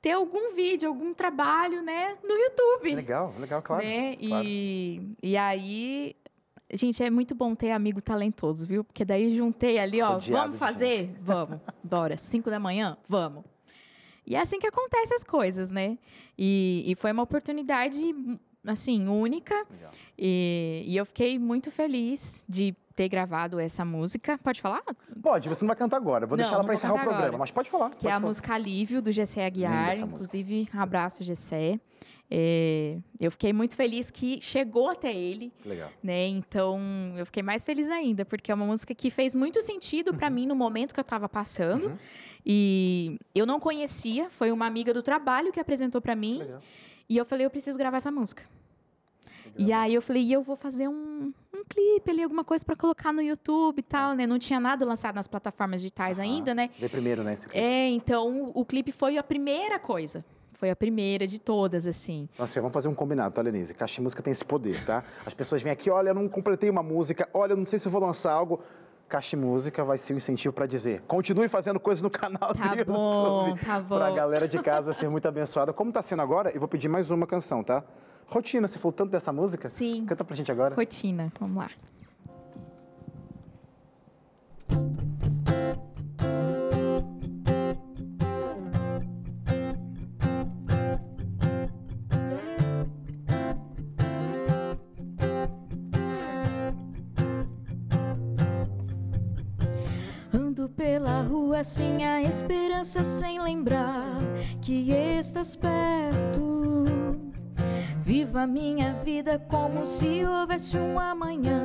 ter 0.00 0.12
algum 0.12 0.54
vídeo, 0.54 0.88
algum 0.88 1.12
trabalho, 1.12 1.82
né, 1.82 2.16
no 2.22 2.34
YouTube. 2.34 2.94
Legal, 2.94 3.34
legal, 3.40 3.60
claro. 3.60 3.84
né? 3.84 4.16
claro. 4.16 4.46
E, 4.46 5.16
e 5.20 5.36
aí, 5.36 6.14
gente, 6.72 7.02
é 7.02 7.10
muito 7.10 7.34
bom 7.34 7.54
ter 7.54 7.70
amigo 7.70 8.00
talentoso, 8.00 8.66
viu? 8.66 8.84
Porque 8.84 9.04
daí 9.04 9.36
juntei 9.36 9.78
ali, 9.78 10.00
ó, 10.02 10.14
Rodeado 10.14 10.32
vamos 10.44 10.58
fazer? 10.58 11.14
Vamos. 11.22 11.60
Bora. 11.82 12.16
Cinco 12.16 12.50
da 12.50 12.58
manhã? 12.58 12.96
Vamos. 13.08 13.44
E 14.26 14.36
é 14.36 14.40
assim 14.40 14.58
que 14.58 14.66
acontecem 14.66 15.16
as 15.16 15.24
coisas, 15.24 15.70
né? 15.70 15.98
E, 16.38 16.84
e 16.86 16.94
foi 16.94 17.10
uma 17.12 17.22
oportunidade, 17.22 18.14
assim, 18.66 19.08
única. 19.08 19.66
E, 20.18 20.84
e 20.86 20.96
eu 20.96 21.04
fiquei 21.04 21.38
muito 21.38 21.70
feliz 21.70 22.44
de 22.48 22.74
ter 22.94 23.08
gravado 23.08 23.58
essa 23.58 23.84
música. 23.84 24.38
Pode 24.38 24.60
falar? 24.60 24.82
Pode, 25.20 25.48
você 25.48 25.64
não 25.64 25.68
vai 25.68 25.76
cantar 25.76 25.96
agora. 25.96 26.26
Vou 26.26 26.36
Não, 26.36 26.42
deixar 26.44 26.54
ela 26.56 26.64
para 26.64 26.74
encerrar 26.74 26.94
o 26.94 26.98
programa, 26.98 27.24
agora. 27.24 27.38
mas 27.38 27.50
pode 27.50 27.68
falar. 27.70 27.90
que 27.90 27.96
pode 27.96 28.06
é 28.06 28.10
a 28.10 28.14
falar. 28.14 28.26
música 28.28 28.54
Alívio, 28.54 29.02
do 29.02 29.10
Gessé 29.10 29.44
Aguiar. 29.44 29.88
música. 29.88 30.06
Inclusive, 30.06 30.68
abraço, 30.72 31.24
Gessé. 31.24 31.80
É, 32.34 32.96
eu 33.20 33.30
fiquei 33.30 33.52
muito 33.52 33.76
feliz 33.76 34.10
que 34.10 34.40
chegou 34.40 34.88
até 34.88 35.14
ele, 35.14 35.52
Legal. 35.66 35.90
né? 36.02 36.26
Então, 36.28 36.80
eu 37.14 37.26
fiquei 37.26 37.42
mais 37.42 37.62
feliz 37.62 37.90
ainda, 37.90 38.24
porque 38.24 38.50
é 38.50 38.54
uma 38.54 38.64
música 38.64 38.94
que 38.94 39.10
fez 39.10 39.34
muito 39.34 39.60
sentido 39.60 40.14
pra 40.14 40.30
mim 40.30 40.46
no 40.46 40.56
momento 40.56 40.94
que 40.94 41.00
eu 41.00 41.04
tava 41.04 41.28
passando. 41.28 41.88
Uhum. 41.88 41.98
E 42.46 43.18
eu 43.34 43.44
não 43.44 43.60
conhecia, 43.60 44.30
foi 44.30 44.50
uma 44.50 44.64
amiga 44.64 44.94
do 44.94 45.02
trabalho 45.02 45.52
que 45.52 45.60
apresentou 45.60 46.00
pra 46.00 46.16
mim. 46.16 46.38
Legal. 46.38 46.62
E 47.06 47.18
eu 47.18 47.26
falei, 47.26 47.44
eu 47.44 47.50
preciso 47.50 47.76
gravar 47.76 47.98
essa 47.98 48.10
música. 48.10 48.44
E 49.54 49.64
Legal. 49.64 49.80
aí 49.82 49.92
eu 49.94 50.00
falei, 50.00 50.22
e 50.22 50.32
eu 50.32 50.42
vou 50.42 50.56
fazer 50.56 50.88
um, 50.88 51.34
um 51.52 51.64
clipe 51.68 52.10
ali, 52.10 52.22
alguma 52.22 52.44
coisa 52.44 52.64
pra 52.64 52.74
colocar 52.74 53.12
no 53.12 53.20
YouTube 53.20 53.80
e 53.80 53.82
tal, 53.82 54.14
né? 54.14 54.26
Não 54.26 54.38
tinha 54.38 54.58
nada 54.58 54.86
lançado 54.86 55.16
nas 55.16 55.28
plataformas 55.28 55.82
digitais 55.82 56.18
Aham. 56.18 56.26
ainda, 56.26 56.54
né? 56.54 56.70
Primeiro, 56.90 57.22
né? 57.22 57.36
É, 57.52 57.90
então 57.90 58.50
o 58.54 58.64
clipe 58.64 58.90
foi 58.90 59.18
a 59.18 59.22
primeira 59.22 59.78
coisa. 59.78 60.24
Foi 60.62 60.70
a 60.70 60.76
primeira 60.76 61.26
de 61.26 61.40
todas, 61.40 61.88
assim. 61.88 62.28
Assim, 62.38 62.60
vamos 62.60 62.72
fazer 62.72 62.86
um 62.86 62.94
combinado, 62.94 63.34
tá, 63.34 63.42
Lenise? 63.42 63.74
Caixa 63.74 63.96
de 63.96 64.02
Música 64.02 64.22
tem 64.22 64.30
esse 64.32 64.44
poder, 64.44 64.84
tá? 64.86 65.02
As 65.26 65.34
pessoas 65.34 65.60
vêm 65.60 65.72
aqui, 65.72 65.90
olha, 65.90 66.10
eu 66.10 66.14
não 66.14 66.28
completei 66.28 66.70
uma 66.70 66.84
música, 66.84 67.28
olha, 67.34 67.54
eu 67.54 67.56
não 67.56 67.64
sei 67.64 67.80
se 67.80 67.88
eu 67.88 67.90
vou 67.90 68.00
lançar 68.00 68.30
algo. 68.32 68.60
Caixa 69.08 69.36
Música 69.36 69.82
vai 69.84 69.98
ser 69.98 70.14
um 70.14 70.18
incentivo 70.18 70.54
para 70.54 70.64
dizer, 70.66 71.02
continue 71.08 71.48
fazendo 71.48 71.80
coisas 71.80 72.00
no 72.00 72.08
canal 72.08 72.54
Tá 72.54 72.68
do 72.68 72.78
YouTube. 72.78 72.94
bom, 72.96 73.56
tá 73.56 73.80
bom. 73.80 73.96
Pra 73.98 74.12
galera 74.12 74.46
de 74.46 74.62
casa 74.62 74.92
ser 74.92 75.08
muito 75.10 75.26
abençoada. 75.26 75.72
Como 75.72 75.90
tá 75.90 76.00
sendo 76.00 76.22
agora, 76.22 76.50
eu 76.52 76.60
vou 76.60 76.68
pedir 76.68 76.88
mais 76.88 77.10
uma 77.10 77.26
canção, 77.26 77.64
tá? 77.64 77.82
Rotina, 78.28 78.68
você 78.68 78.78
falou 78.78 78.92
tanto 78.92 79.10
dessa 79.10 79.32
música? 79.32 79.68
Sim. 79.68 80.06
Canta 80.06 80.22
pra 80.24 80.36
gente 80.36 80.52
agora. 80.52 80.76
Rotina, 80.76 81.32
vamos 81.40 81.56
lá. 81.56 81.70
Pela 100.76 101.22
rua 101.22 101.62
sem 101.62 102.04
a 102.04 102.22
esperança, 102.22 103.04
sem 103.04 103.40
lembrar 103.40 104.18
que 104.60 104.90
estás 104.90 105.54
perto. 105.56 106.84
Vivo 108.04 108.38
a 108.38 108.46
minha 108.46 108.94
vida 109.04 109.38
como 109.38 109.86
se 109.86 110.24
houvesse 110.24 110.76
um 110.76 110.98
amanhã, 110.98 111.62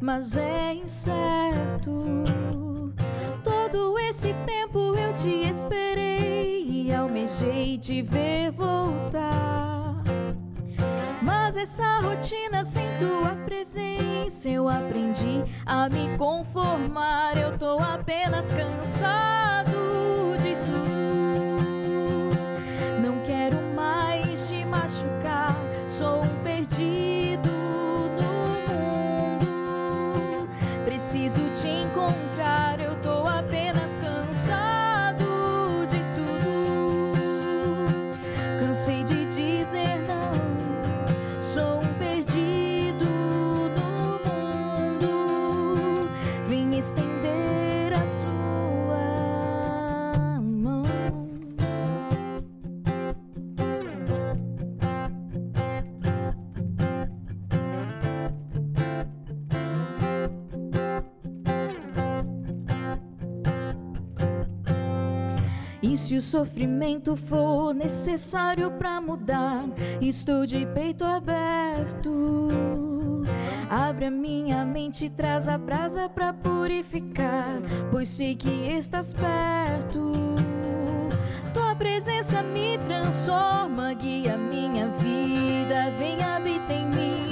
mas 0.00 0.36
é 0.36 0.74
incerto. 0.74 2.04
Todo 3.44 3.98
esse 3.98 4.34
tempo 4.46 4.78
eu 4.96 5.14
te 5.14 5.48
esperei 5.48 6.66
e 6.68 6.92
almejei 6.92 7.78
te 7.78 8.02
ver 8.02 8.50
voltar. 8.50 9.69
Mas 11.50 11.56
essa 11.56 11.98
rotina 11.98 12.64
sem 12.64 12.86
tua 13.00 13.34
presença 13.44 14.48
eu 14.48 14.68
aprendi 14.68 15.42
a 15.66 15.88
me 15.88 16.16
conformar. 16.16 17.36
Eu 17.36 17.58
tô 17.58 17.76
apenas 17.80 18.52
cansado 18.52 19.89
E 65.90 65.96
se 65.96 66.14
o 66.16 66.22
sofrimento 66.22 67.16
for 67.16 67.74
necessário 67.74 68.70
pra 68.78 69.00
mudar, 69.00 69.64
estou 70.00 70.46
de 70.46 70.64
peito 70.66 71.04
aberto. 71.04 72.48
Abre 73.68 74.04
a 74.04 74.10
minha 74.10 74.64
mente, 74.64 75.10
traz 75.10 75.48
a 75.48 75.58
brasa 75.58 76.08
pra 76.08 76.32
purificar, 76.32 77.60
pois 77.90 78.08
sei 78.08 78.36
que 78.36 78.68
estás 78.68 79.12
perto. 79.12 80.12
Tua 81.52 81.74
presença 81.74 82.40
me 82.40 82.78
transforma, 82.86 83.92
guia 83.94 84.38
minha 84.38 84.86
vida, 84.90 85.90
vem 85.98 86.22
habita 86.22 86.72
em 86.72 86.86
mim. 86.86 87.29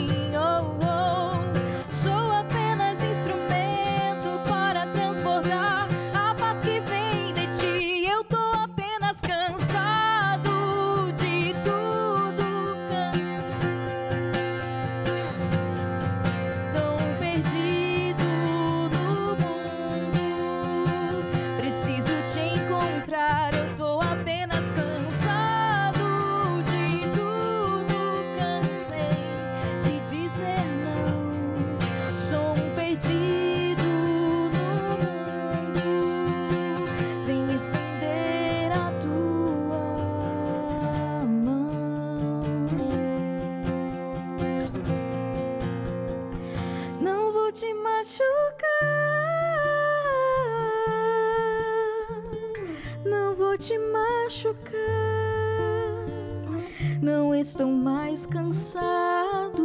Mais 58.19 58.27
cansado, 58.27 59.63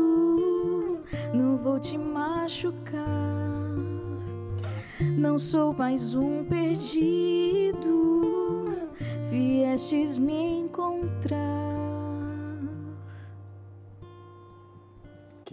não 1.34 1.58
vou 1.58 1.80
te 1.80 1.98
machucar. 1.98 3.02
Não 5.18 5.40
sou 5.40 5.74
mais 5.74 6.14
um 6.14 6.46
perdido, 6.46 8.22
viestes 9.32 10.20
me 10.20 10.60
encontrar. 10.60 11.63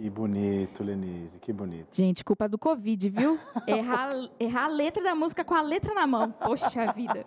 Que 0.01 0.09
bonito, 0.09 0.83
Lenise, 0.83 1.37
que 1.39 1.53
bonito. 1.53 1.89
Gente, 1.91 2.25
culpa 2.25 2.49
do 2.49 2.57
Covid, 2.57 3.07
viu? 3.07 3.37
Errar, 3.67 4.09
errar 4.39 4.63
a 4.63 4.67
letra 4.67 5.03
da 5.03 5.13
música 5.13 5.43
com 5.43 5.53
a 5.53 5.61
letra 5.61 5.93
na 5.93 6.07
mão. 6.07 6.31
Poxa 6.31 6.91
vida. 6.91 7.23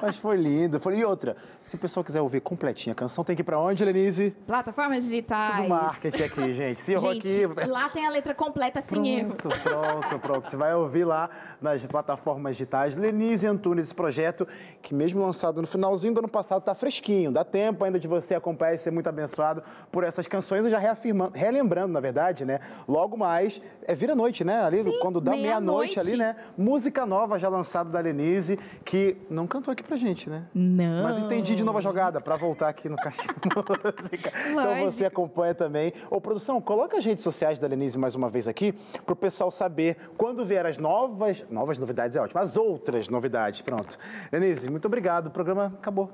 Mas 0.00 0.16
foi 0.16 0.38
lindo. 0.38 0.80
Foi... 0.80 0.96
E 0.96 1.04
outra, 1.04 1.36
se 1.60 1.74
o 1.74 1.78
pessoal 1.78 2.02
quiser 2.02 2.22
ouvir 2.22 2.40
completinha 2.40 2.94
a 2.94 2.96
canção, 2.96 3.22
tem 3.22 3.36
que 3.36 3.42
ir 3.42 3.44
pra 3.44 3.58
onde, 3.58 3.84
Lenise? 3.84 4.30
Plataformas 4.46 5.04
digitais. 5.04 5.56
Tudo 5.56 5.68
marketing 5.68 6.22
aqui, 6.22 6.52
gente. 6.54 6.80
Se 6.80 6.94
errou 6.94 7.12
Gente, 7.12 7.44
aqui... 7.44 7.68
lá 7.68 7.90
tem 7.90 8.06
a 8.06 8.10
letra 8.10 8.34
completa 8.34 8.80
sem 8.80 9.06
erro. 9.18 9.34
Pronto, 9.34 9.60
pronto, 9.60 10.18
pronto. 10.20 10.48
Você 10.48 10.56
vai 10.56 10.74
ouvir 10.74 11.04
lá 11.04 11.28
nas 11.60 11.84
plataformas 11.84 12.56
digitais. 12.56 12.96
Lenise 12.96 13.46
Antunes, 13.46 13.84
esse 13.84 13.94
projeto 13.94 14.48
que 14.80 14.94
mesmo 14.94 15.20
lançado 15.20 15.60
no 15.60 15.66
finalzinho 15.66 16.14
do 16.14 16.20
ano 16.20 16.28
passado, 16.28 16.62
tá 16.62 16.74
fresquinho. 16.74 17.30
Dá 17.30 17.44
tempo 17.44 17.84
ainda 17.84 18.00
de 18.00 18.08
você 18.08 18.34
acompanhar 18.34 18.72
e 18.72 18.78
ser 18.78 18.90
muito 18.90 19.10
abençoado 19.10 19.62
por 19.92 20.04
essas 20.04 20.26
canções. 20.26 20.64
E 20.64 20.70
já 20.70 20.78
reafirmando, 20.78 21.36
relembrando, 21.36 21.97
na 21.98 22.00
verdade, 22.00 22.44
né? 22.44 22.60
Logo 22.86 23.16
mais, 23.16 23.60
é 23.82 23.94
vira-noite, 23.94 24.44
né? 24.44 24.62
Ali, 24.62 24.82
Sim, 24.82 24.98
quando 25.00 25.20
dá 25.20 25.32
meia-noite 25.32 25.96
meia-noite. 25.96 26.00
ali, 26.00 26.16
né? 26.16 26.36
Música 26.56 27.04
nova 27.04 27.38
já 27.38 27.48
lançada 27.48 27.90
da 27.90 27.98
Lenise, 28.00 28.58
que 28.84 29.16
não 29.28 29.46
cantou 29.46 29.72
aqui 29.72 29.82
pra 29.82 29.96
gente, 29.96 30.30
né? 30.30 30.46
Não. 30.54 31.02
Mas 31.02 31.18
entendi 31.18 31.56
de 31.56 31.64
nova 31.64 31.80
jogada 31.82 32.20
para 32.20 32.36
voltar 32.36 32.68
aqui 32.68 32.88
no 32.88 32.96
Caixinha 32.96 33.34
Música. 33.44 34.32
Então 34.50 34.80
você 34.84 35.04
acompanha 35.04 35.54
também. 35.54 35.92
Ô, 36.08 36.20
produção, 36.20 36.60
coloca 36.60 36.96
as 36.96 37.04
redes 37.04 37.22
sociais 37.24 37.58
da 37.58 37.66
Lenise 37.66 37.98
mais 37.98 38.14
uma 38.14 38.30
vez 38.30 38.46
aqui, 38.46 38.72
para 39.04 39.12
o 39.12 39.16
pessoal 39.16 39.50
saber 39.50 39.96
quando 40.16 40.44
vier 40.44 40.64
as 40.64 40.78
novas. 40.78 41.44
Novas 41.50 41.78
novidades 41.78 42.16
é 42.16 42.20
ótimo, 42.20 42.40
as 42.40 42.56
outras 42.56 43.08
novidades. 43.08 43.60
Pronto. 43.60 43.98
Lenise, 44.30 44.70
muito 44.70 44.86
obrigado. 44.86 45.26
O 45.26 45.30
programa 45.30 45.74
acabou. 45.78 46.10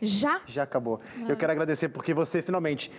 Já? 0.00 0.40
Já 0.46 0.62
acabou. 0.62 1.00
Eu 1.28 1.36
quero 1.36 1.50
agradecer 1.50 1.88
porque 1.88 2.14
você 2.14 2.40
finalmente. 2.40 2.92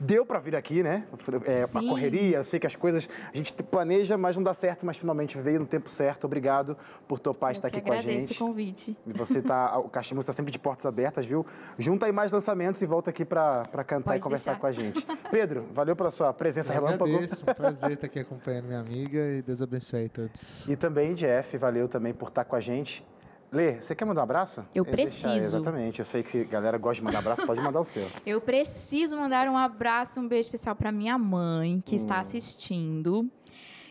Deu 0.00 0.24
para 0.24 0.38
vir 0.38 0.54
aqui, 0.54 0.82
né? 0.82 1.04
É, 1.44 1.66
uma 1.66 1.80
Sim. 1.80 1.88
correria, 1.88 2.36
eu 2.36 2.44
sei 2.44 2.60
que 2.60 2.66
as 2.66 2.76
coisas 2.76 3.08
a 3.32 3.36
gente 3.36 3.52
planeja, 3.64 4.16
mas 4.16 4.36
não 4.36 4.42
dá 4.44 4.54
certo, 4.54 4.86
mas 4.86 4.96
finalmente 4.96 5.36
veio 5.38 5.58
no 5.60 5.66
tempo 5.66 5.90
certo. 5.90 6.24
Obrigado 6.24 6.76
por 7.08 7.18
topar 7.18 7.50
Eu 7.50 7.56
estar 7.56 7.68
aqui 7.68 7.80
com 7.80 7.92
a 7.92 7.96
agradeço 7.98 8.28
gente. 8.28 8.42
o 8.42 8.46
convite. 8.46 8.96
E 9.06 9.12
você 9.12 9.42
tá, 9.42 9.76
o 9.78 9.88
Caixa 9.88 10.14
Música 10.14 10.30
está 10.30 10.36
sempre 10.36 10.52
de 10.52 10.58
portas 10.58 10.86
abertas, 10.86 11.26
viu? 11.26 11.44
Junta 11.76 12.06
aí 12.06 12.12
mais 12.12 12.30
lançamentos 12.30 12.80
e 12.80 12.86
volta 12.86 13.10
aqui 13.10 13.24
para 13.24 13.66
cantar 13.86 14.12
Pode 14.12 14.18
e 14.18 14.22
conversar 14.22 14.52
deixar. 14.52 14.60
com 14.60 14.66
a 14.68 14.72
gente. 14.72 15.04
Pedro, 15.32 15.66
valeu 15.72 15.96
pela 15.96 16.10
sua 16.12 16.32
presença 16.32 16.72
Eu 16.72 16.80
relâmpago. 16.82 17.10
agradeço, 17.10 17.42
um 17.42 17.52
prazer 17.54 17.92
estar 17.92 18.06
aqui 18.06 18.20
acompanhando 18.20 18.66
minha 18.66 18.80
amiga 18.80 19.18
e 19.18 19.42
Deus 19.42 19.60
abençoe 19.60 20.06
a 20.06 20.08
todos. 20.08 20.64
E 20.68 20.76
também, 20.76 21.14
Jeff, 21.14 21.56
valeu 21.58 21.88
também 21.88 22.14
por 22.14 22.28
estar 22.28 22.44
com 22.44 22.54
a 22.54 22.60
gente. 22.60 23.04
Lê, 23.50 23.80
você 23.80 23.94
quer 23.94 24.04
mandar 24.04 24.20
um 24.20 24.24
abraço? 24.24 24.62
Eu 24.74 24.84
É, 24.84 24.90
preciso. 24.90 25.28
exatamente. 25.56 26.00
Eu 26.00 26.04
sei 26.04 26.22
que 26.22 26.42
a 26.42 26.44
galera 26.44 26.76
gosta 26.76 26.96
de 26.96 27.04
mandar 27.04 27.20
abraço, 27.20 27.46
pode 27.46 27.60
mandar 27.62 27.80
o 27.80 27.84
seu. 27.84 28.06
Eu 28.26 28.40
preciso 28.42 29.16
mandar 29.16 29.48
um 29.48 29.56
abraço, 29.56 30.20
um 30.20 30.28
beijo 30.28 30.46
especial 30.48 30.76
para 30.76 30.92
minha 30.92 31.16
mãe, 31.16 31.82
que 31.84 31.92
Hum. 31.94 31.96
está 31.96 32.18
assistindo. 32.18 33.26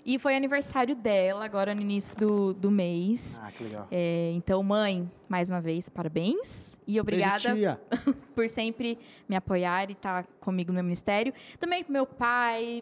E 0.07 0.17
foi 0.17 0.37
aniversário 0.37 0.95
dela, 0.95 1.43
agora 1.43 1.75
no 1.75 1.81
início 1.81 2.17
do, 2.17 2.53
do 2.53 2.71
mês. 2.71 3.41
Ah, 3.43 3.51
que 3.51 3.61
legal. 3.65 3.89
É, 3.91 4.31
então, 4.35 4.63
mãe, 4.63 5.11
mais 5.27 5.49
uma 5.49 5.59
vez, 5.59 5.89
parabéns. 5.89 6.79
E 6.87 6.97
obrigada 6.97 7.53
Beijo, 7.53 7.77
por 8.33 8.47
sempre 8.47 8.97
me 9.27 9.35
apoiar 9.35 9.89
e 9.89 9.91
estar 9.91 10.25
comigo 10.39 10.71
no 10.71 10.75
meu 10.75 10.83
ministério. 10.85 11.33
Também 11.59 11.83
pro 11.83 11.91
meu 11.91 12.05
pai, 12.05 12.81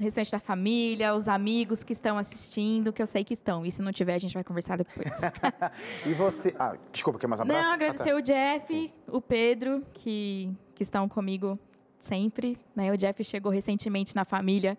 restante 0.00 0.32
da 0.32 0.38
família, 0.38 1.14
os 1.14 1.28
amigos 1.28 1.84
que 1.84 1.92
estão 1.92 2.16
assistindo, 2.16 2.94
que 2.94 3.02
eu 3.02 3.06
sei 3.06 3.24
que 3.24 3.34
estão. 3.34 3.66
E 3.66 3.70
se 3.70 3.82
não 3.82 3.92
tiver, 3.92 4.14
a 4.14 4.18
gente 4.18 4.32
vai 4.32 4.42
conversar 4.42 4.78
depois. 4.78 5.12
E 6.06 6.14
você. 6.14 6.54
Ah, 6.58 6.76
desculpa, 6.90 7.18
quer 7.18 7.26
mais 7.26 7.42
abraço? 7.42 7.62
Não, 7.62 7.70
Ah, 7.72 7.74
agradecer 7.74 8.10
tá. 8.10 8.16
o 8.16 8.22
Jeff, 8.22 8.92
o 9.08 9.20
Pedro, 9.20 9.82
que, 9.92 10.50
que 10.74 10.82
estão 10.82 11.06
comigo 11.10 11.58
sempre. 11.98 12.56
Né? 12.74 12.90
O 12.90 12.96
Jeff 12.96 13.22
chegou 13.22 13.52
recentemente 13.52 14.16
na 14.16 14.24
família 14.24 14.78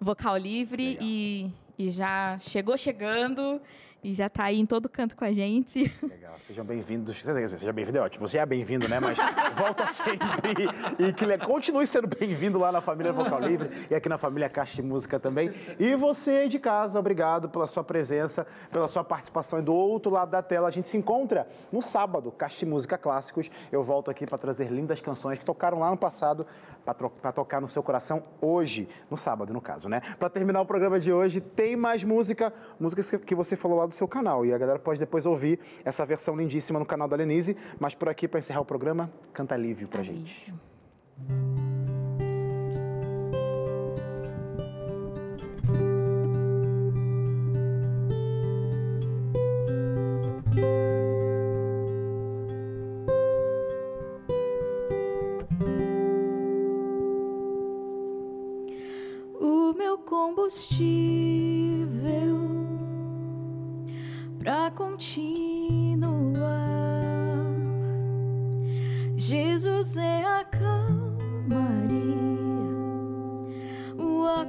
Vocal 0.00 0.36
Livre 0.36 0.96
e, 1.00 1.50
e 1.78 1.90
já 1.90 2.38
chegou 2.38 2.76
chegando 2.76 3.60
e 4.02 4.14
já 4.14 4.26
está 4.26 4.44
aí 4.44 4.58
em 4.60 4.66
todo 4.66 4.88
canto 4.88 5.16
com 5.16 5.24
a 5.24 5.32
gente. 5.32 5.82
Legal, 6.02 6.34
sejam 6.46 6.64
bem-vindos. 6.64 7.20
Seja 7.20 7.72
bem-vindo 7.72 7.98
é 7.98 8.00
ótimo, 8.00 8.28
você 8.28 8.38
é 8.38 8.46
bem-vindo, 8.46 8.88
né? 8.88 9.00
Mas 9.00 9.18
volta 9.58 9.86
sempre. 9.88 10.66
E 10.98 11.12
que 11.12 11.38
continue 11.46 11.86
sendo 11.86 12.06
bem-vindo 12.06 12.58
lá 12.58 12.70
na 12.70 12.80
família 12.80 13.12
Vocal 13.12 13.40
Livre 13.40 13.86
e 13.90 13.94
aqui 13.94 14.08
na 14.08 14.16
família 14.16 14.48
Caixa 14.48 14.76
de 14.76 14.82
Música 14.82 15.18
também. 15.18 15.52
E 15.80 15.96
você 15.96 16.30
aí 16.30 16.48
de 16.48 16.58
casa, 16.60 16.98
obrigado 16.98 17.48
pela 17.48 17.66
sua 17.66 17.82
presença, 17.82 18.46
pela 18.70 18.86
sua 18.86 19.02
participação. 19.02 19.58
E 19.58 19.62
do 19.62 19.74
outro 19.74 20.12
lado 20.12 20.30
da 20.30 20.42
tela, 20.42 20.68
a 20.68 20.70
gente 20.70 20.88
se 20.88 20.96
encontra 20.96 21.48
no 21.72 21.82
sábado, 21.82 22.30
Caixa 22.30 22.60
de 22.60 22.66
Música 22.66 22.96
Clássicos. 22.96 23.50
Eu 23.72 23.82
volto 23.82 24.10
aqui 24.10 24.26
para 24.26 24.38
trazer 24.38 24.70
lindas 24.70 25.00
canções 25.00 25.38
que 25.40 25.44
tocaram 25.44 25.80
lá 25.80 25.90
no 25.90 25.96
passado 25.96 26.46
para 26.84 27.32
tocar 27.32 27.60
no 27.60 27.68
seu 27.68 27.82
coração 27.82 28.22
hoje, 28.40 28.88
no 29.10 29.16
sábado, 29.18 29.52
no 29.52 29.60
caso, 29.60 29.90
né? 29.90 30.00
Para 30.18 30.30
terminar 30.30 30.62
o 30.62 30.64
programa 30.64 30.98
de 30.98 31.12
hoje, 31.12 31.38
tem 31.38 31.76
mais 31.76 32.02
música, 32.02 32.50
músicas 32.80 33.10
que- 33.10 33.18
que 33.18 33.34
você 33.34 33.56
falou 33.56 33.76
lá 33.76 33.87
do 33.88 33.94
seu 33.94 34.06
canal. 34.06 34.44
E 34.44 34.52
a 34.52 34.58
galera 34.58 34.78
pode 34.78 35.00
depois 35.00 35.26
ouvir 35.26 35.58
essa 35.84 36.04
versão 36.04 36.36
lindíssima 36.36 36.78
no 36.78 36.86
canal 36.86 37.08
da 37.08 37.16
Lenise. 37.16 37.56
Mas 37.78 37.94
por 37.94 38.08
aqui, 38.08 38.28
para 38.28 38.38
encerrar 38.38 38.60
o 38.60 38.64
programa, 38.64 39.10
canta 39.32 39.54
Alívio 39.54 39.88
pra 39.88 40.02
gente. 40.02 40.52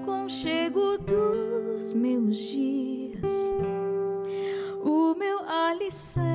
Aconchego 0.10 0.97
dos 0.97 1.93
meus 1.93 2.36
dias, 2.36 3.32
o 4.84 5.14
meu 5.14 5.39
alicerce 5.47 6.26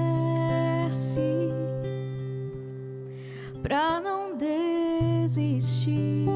para 3.62 4.00
não 4.00 4.36
desistir. 4.36 6.26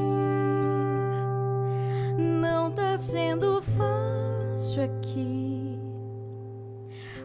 Não 2.17 2.71
tá 2.71 2.97
sendo 2.97 3.61
fácil 3.61 4.83
aqui, 4.83 5.79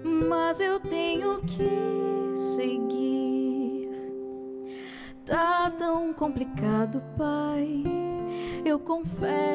mas 0.04 0.60
eu 0.60 0.78
tenho 0.78 1.40
que 1.42 2.36
seguir. 2.36 3.90
Tá 5.24 5.72
tão 5.76 6.12
complicado, 6.12 7.02
pai. 7.16 7.82
Eu 8.64 8.78
confesso, 8.78 9.43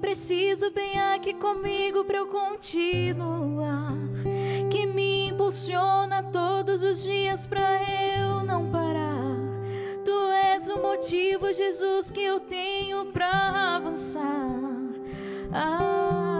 preciso 0.00 0.70
bem 0.72 0.98
aqui 0.98 1.34
comigo 1.34 2.04
pra 2.04 2.18
eu 2.18 2.26
continuar. 2.26 3.92
Que 4.70 4.86
me 4.86 5.28
impulsiona 5.28 6.22
todos 6.22 6.82
os 6.82 7.02
dias 7.02 7.46
pra 7.46 7.80
eu 8.16 8.44
não 8.44 8.70
parar. 8.70 9.36
Tu 10.04 10.32
és 10.54 10.68
o 10.68 10.80
motivo, 10.80 11.52
Jesus, 11.52 12.10
que 12.10 12.22
eu 12.22 12.40
tenho 12.40 13.06
pra 13.12 13.76
avançar. 13.76 14.48
Ah, 15.52 16.39